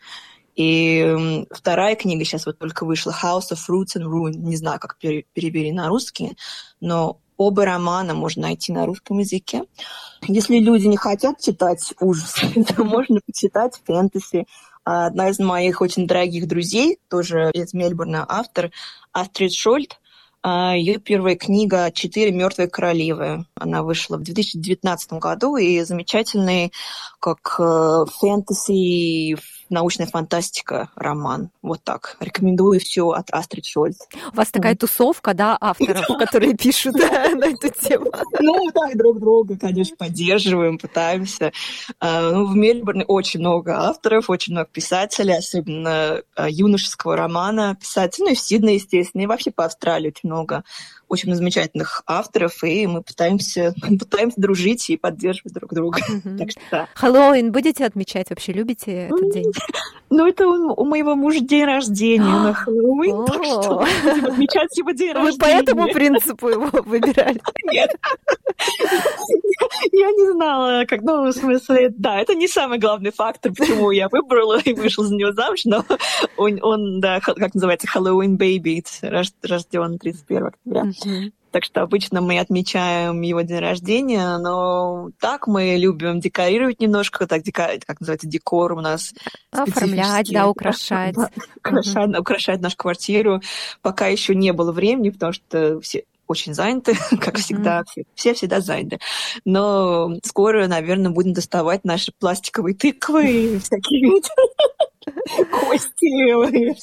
И 0.55 1.47
вторая 1.49 1.95
книга 1.95 2.23
сейчас 2.25 2.45
вот 2.45 2.59
только 2.59 2.85
вышла, 2.85 3.11
House 3.11 3.51
of 3.51 3.57
Fruits 3.67 3.97
and 3.97 4.05
Ruin. 4.05 4.33
Не 4.33 4.55
знаю, 4.55 4.79
как 4.79 4.99
перевели 4.99 5.71
на 5.71 5.87
русский, 5.87 6.37
но 6.79 7.17
оба 7.37 7.65
романа 7.65 8.13
можно 8.13 8.43
найти 8.43 8.71
на 8.71 8.85
русском 8.85 9.17
языке. 9.17 9.63
Если 10.27 10.59
люди 10.59 10.85
не 10.85 10.97
хотят 10.97 11.41
читать 11.41 11.91
ужасы, 11.99 12.63
то 12.75 12.83
можно 12.83 13.19
почитать 13.25 13.81
фэнтези. 13.83 14.45
Одна 14.83 15.29
из 15.29 15.39
моих 15.39 15.81
очень 15.81 16.05
дорогих 16.05 16.47
друзей, 16.47 16.99
тоже 17.09 17.49
из 17.55 17.73
Мельбурна 17.73 18.23
автор, 18.29 18.69
Астрид 19.11 19.53
Шольт, 19.53 19.93
а, 19.93 19.97
Ее 20.43 20.97
первая 20.97 21.35
книга 21.35 21.91
«Четыре 21.91 22.31
мертвые 22.31 22.67
королевы». 22.67 23.45
Она 23.53 23.83
вышла 23.83 24.17
в 24.17 24.23
2019 24.23 25.13
году, 25.13 25.55
и 25.55 25.81
замечательный 25.81 26.73
как 27.19 27.57
э, 27.59 28.05
фэнтези, 28.19 29.37
научная 29.71 30.07
фантастика 30.07 30.89
роман. 30.95 31.49
Вот 31.61 31.83
так. 31.83 32.17
Рекомендую 32.19 32.79
все 32.79 33.09
от 33.09 33.29
Астрид 33.31 33.65
Шольц. 33.65 33.97
У 34.31 34.35
вас 34.35 34.51
такая 34.51 34.75
тусовка, 34.75 35.33
да, 35.33 35.57
авторов, 35.59 36.05
которые 36.19 36.55
пишут 36.55 36.95
на 36.95 37.45
эту 37.45 37.69
тему? 37.69 38.11
Ну, 38.39 38.71
так, 38.71 38.97
друг 38.97 39.19
друга, 39.19 39.57
конечно, 39.57 39.95
поддерживаем, 39.95 40.77
пытаемся. 40.77 41.51
А, 41.99 42.31
ну, 42.31 42.45
в 42.45 42.55
Мельбурне 42.55 43.05
очень 43.05 43.39
много 43.39 43.77
авторов, 43.77 44.29
очень 44.29 44.53
много 44.53 44.69
писателей, 44.71 45.37
особенно 45.37 46.21
а, 46.35 46.49
юношеского 46.49 47.15
романа 47.15 47.77
писателей, 47.79 48.25
ну 48.25 48.31
и 48.33 48.35
в 48.35 48.39
Сиднее, 48.39 48.75
естественно, 48.75 49.21
и 49.21 49.27
вообще 49.27 49.51
по 49.51 49.65
Австралии 49.65 50.09
очень 50.09 50.29
много 50.29 50.63
очень 51.11 51.35
замечательных 51.35 52.03
авторов, 52.07 52.63
и 52.63 52.87
мы 52.87 53.03
пытаемся, 53.03 53.75
пытаемся 53.99 54.39
дружить 54.39 54.89
и 54.89 54.95
поддерживать 54.95 55.53
друг 55.53 55.73
друга. 55.73 55.99
Mm-hmm. 55.99 56.37
Так 56.37 56.51
что 56.51 56.61
да. 56.71 56.87
Хэллоуин 56.95 57.51
будете 57.51 57.85
отмечать? 57.85 58.29
Вообще 58.29 58.53
любите 58.53 59.07
этот 59.07 59.33
день? 59.33 59.51
Ну, 60.09 60.27
это 60.27 60.47
у, 60.47 60.73
у 60.73 60.85
моего 60.85 61.15
мужа 61.15 61.41
день 61.41 61.65
рождения 61.65 62.23
на 62.23 62.53
Хэллоуин, 62.53 63.25
так 63.25 63.43
что 63.43 63.79
отмечать 64.29 64.77
его 64.77 64.91
день 64.91 65.11
рождения. 65.11 65.31
Вы 65.31 65.37
по 65.37 65.45
этому 65.45 65.87
принципу 65.91 66.47
его 66.47 66.69
выбирали? 66.85 67.41
Нет. 67.71 67.91
Я 69.91 70.11
не 70.11 70.31
знала, 70.31 70.85
как, 70.85 71.01
ну, 71.01 71.25
в 71.25 71.33
смысле, 71.33 71.93
да, 71.97 72.19
это 72.19 72.35
не 72.35 72.47
самый 72.47 72.79
главный 72.79 73.11
фактор, 73.11 73.51
почему 73.53 73.91
я 73.91 74.07
выбрала 74.09 74.59
и 74.59 74.73
вышла 74.73 75.05
за 75.05 75.15
него 75.15 75.33
замуж, 75.33 75.61
но 75.65 75.83
он, 76.37 76.59
он 76.61 77.01
да, 77.01 77.19
как 77.19 77.53
называется, 77.53 77.87
Хэллоуин 77.87 78.37
Baby, 78.37 78.83
рожден 79.01 79.99
31 79.99 80.45
октября. 80.47 80.91
Так 81.51 81.65
что 81.65 81.81
обычно 81.81 82.21
мы 82.21 82.39
отмечаем 82.39 83.21
его 83.21 83.41
день 83.41 83.59
рождения, 83.59 84.37
но 84.37 85.09
так 85.19 85.47
мы 85.47 85.75
любим 85.75 86.21
декорировать 86.21 86.79
немножко, 86.79 87.27
так 87.27 87.43
дека... 87.43 87.71
как 87.85 87.99
называется, 87.99 88.27
декор 88.27 88.71
у 88.71 88.79
нас. 88.79 89.13
Оформлять, 89.51 90.31
да, 90.31 90.47
украшать. 90.47 91.15
украшать, 91.57 92.09
mm-hmm. 92.09 92.19
украшать 92.19 92.61
нашу 92.61 92.77
квартиру. 92.77 93.41
Пока 93.81 94.07
еще 94.07 94.33
не 94.33 94.53
было 94.53 94.71
времени, 94.71 95.09
потому 95.09 95.33
что 95.33 95.81
все, 95.81 96.05
очень 96.25 96.53
заняты, 96.53 96.95
как 97.19 97.37
всегда, 97.37 97.81
mm-hmm. 97.81 98.05
все 98.15 98.33
всегда 98.33 98.61
заняты. 98.61 98.99
Но 99.43 100.15
скоро, 100.23 100.67
наверное, 100.67 101.11
будем 101.11 101.33
доставать 101.33 101.83
наши 101.83 102.13
пластиковые 102.17 102.75
тыквы, 102.75 103.59
всякие 103.59 104.21
кости. 105.51 106.75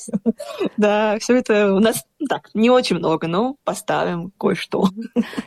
Да, 0.77 1.19
все 1.19 1.37
это 1.37 1.75
у 1.75 1.81
нас 1.81 2.05
так, 2.29 2.51
не 2.55 2.71
очень 2.71 2.97
много, 2.97 3.27
но 3.27 3.57
поставим 3.65 4.33
кое-что. 4.39 4.89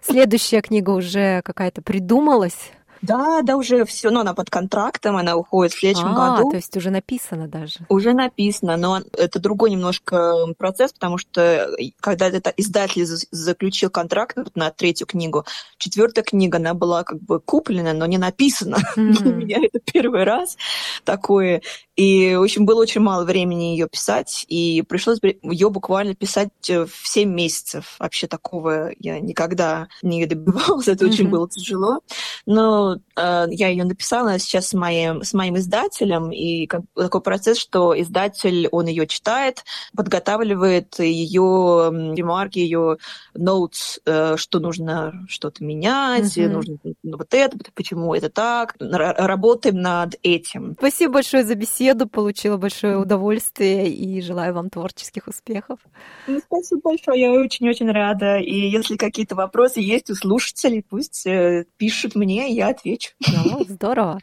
Следующая 0.01 0.61
книга 0.61 0.91
уже 0.91 1.41
какая-то 1.43 1.81
придумалась? 1.81 2.71
Да, 3.01 3.41
да, 3.41 3.57
уже 3.57 3.83
все, 3.85 4.11
но 4.11 4.21
она 4.21 4.33
под 4.33 4.49
контрактом, 4.49 5.17
она 5.17 5.35
уходит 5.35 5.73
в 5.73 5.79
следующем 5.79 6.09
а, 6.09 6.37
году. 6.37 6.51
то 6.51 6.57
есть 6.57 6.75
уже 6.77 6.91
написано 6.91 7.47
даже. 7.47 7.79
Уже 7.89 8.13
написано, 8.13 8.77
но 8.77 9.01
это 9.17 9.39
другой 9.39 9.71
немножко 9.71 10.53
процесс, 10.57 10.93
потому 10.93 11.17
что 11.17 11.67
когда 11.99 12.27
этот 12.27 12.53
издатель 12.57 13.05
заключил 13.05 13.89
контракт 13.89 14.37
на 14.53 14.69
третью 14.69 15.07
книгу, 15.07 15.45
четвертая 15.77 16.23
книга, 16.23 16.57
она 16.57 16.75
была 16.75 17.03
как 17.03 17.19
бы 17.21 17.39
куплена, 17.39 17.93
но 17.93 18.05
не 18.05 18.17
написана. 18.17 18.77
Mm-hmm. 19.01 19.13
Для 19.13 19.33
меня 19.33 19.57
это 19.63 19.79
первый 19.79 20.25
раз 20.25 20.57
такое. 21.05 21.61
И, 22.01 22.35
в 22.35 22.41
общем, 22.41 22.65
было 22.65 22.81
очень 22.81 23.01
мало 23.01 23.25
времени 23.25 23.75
ее 23.75 23.87
писать, 23.87 24.43
и 24.47 24.81
пришлось 24.81 25.19
ее 25.21 25.69
буквально 25.69 26.15
писать 26.15 26.49
э, 26.67 26.87
в 26.87 27.07
7 27.07 27.29
месяцев. 27.31 27.95
Вообще 27.99 28.25
такого 28.25 28.89
я 28.97 29.19
никогда 29.19 29.87
не 30.01 30.25
добивалась, 30.25 30.87
это 30.87 31.05
mm-hmm. 31.05 31.09
очень 31.09 31.29
было 31.29 31.47
тяжело. 31.47 31.99
Но 32.47 32.97
э, 33.15 33.45
я 33.51 33.67
ее 33.67 33.83
написала 33.83 34.39
сейчас 34.39 34.69
с 34.69 34.73
моим, 34.73 35.21
с 35.21 35.35
моим 35.35 35.57
издателем, 35.57 36.31
и 36.31 36.65
как, 36.65 36.81
такой 36.95 37.21
процесс, 37.21 37.59
что 37.59 37.93
издатель, 38.01 38.67
он 38.71 38.87
ее 38.87 39.05
читает, 39.05 39.63
подготавливает 39.95 40.97
ее 40.97 41.91
ремарки, 42.15 42.57
ее 42.57 42.97
notes, 43.35 44.01
э, 44.07 44.37
что 44.37 44.59
нужно 44.59 45.23
что-то 45.27 45.63
менять, 45.63 46.35
mm-hmm. 46.35 46.49
нужно 46.49 46.77
вот 47.03 47.31
это, 47.35 47.59
почему 47.75 48.15
это 48.15 48.31
так. 48.31 48.75
Работаем 48.79 49.75
над 49.75 50.15
этим. 50.23 50.75
Спасибо 50.79 51.13
большое 51.13 51.43
за 51.43 51.53
беседу 51.53 51.90
беседу, 51.91 52.07
получила 52.07 52.57
большое 52.57 52.97
удовольствие 52.97 53.89
и 53.89 54.21
желаю 54.21 54.53
вам 54.53 54.69
творческих 54.69 55.27
успехов. 55.27 55.79
Ну, 56.27 56.39
спасибо 56.39 56.81
большое, 56.83 57.21
я 57.21 57.31
очень-очень 57.31 57.91
рада. 57.91 58.37
И 58.37 58.69
если 58.69 58.95
какие-то 58.95 59.35
вопросы 59.35 59.81
есть 59.81 60.09
у 60.09 60.15
слушателей, 60.15 60.83
пусть 60.87 61.25
э, 61.25 61.65
пишут 61.77 62.15
мне, 62.15 62.53
я 62.53 62.69
отвечу. 62.69 63.11
Ну, 63.43 63.63
здорово. 63.67 64.19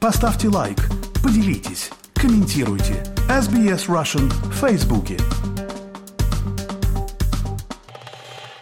Поставьте 0.00 0.48
лайк, 0.48 0.78
поделитесь, 1.22 1.90
комментируйте. 2.14 3.04
SBS 3.28 3.88
Russian 3.88 4.28
в 4.50 4.54
Фейсбуке. 4.60 5.16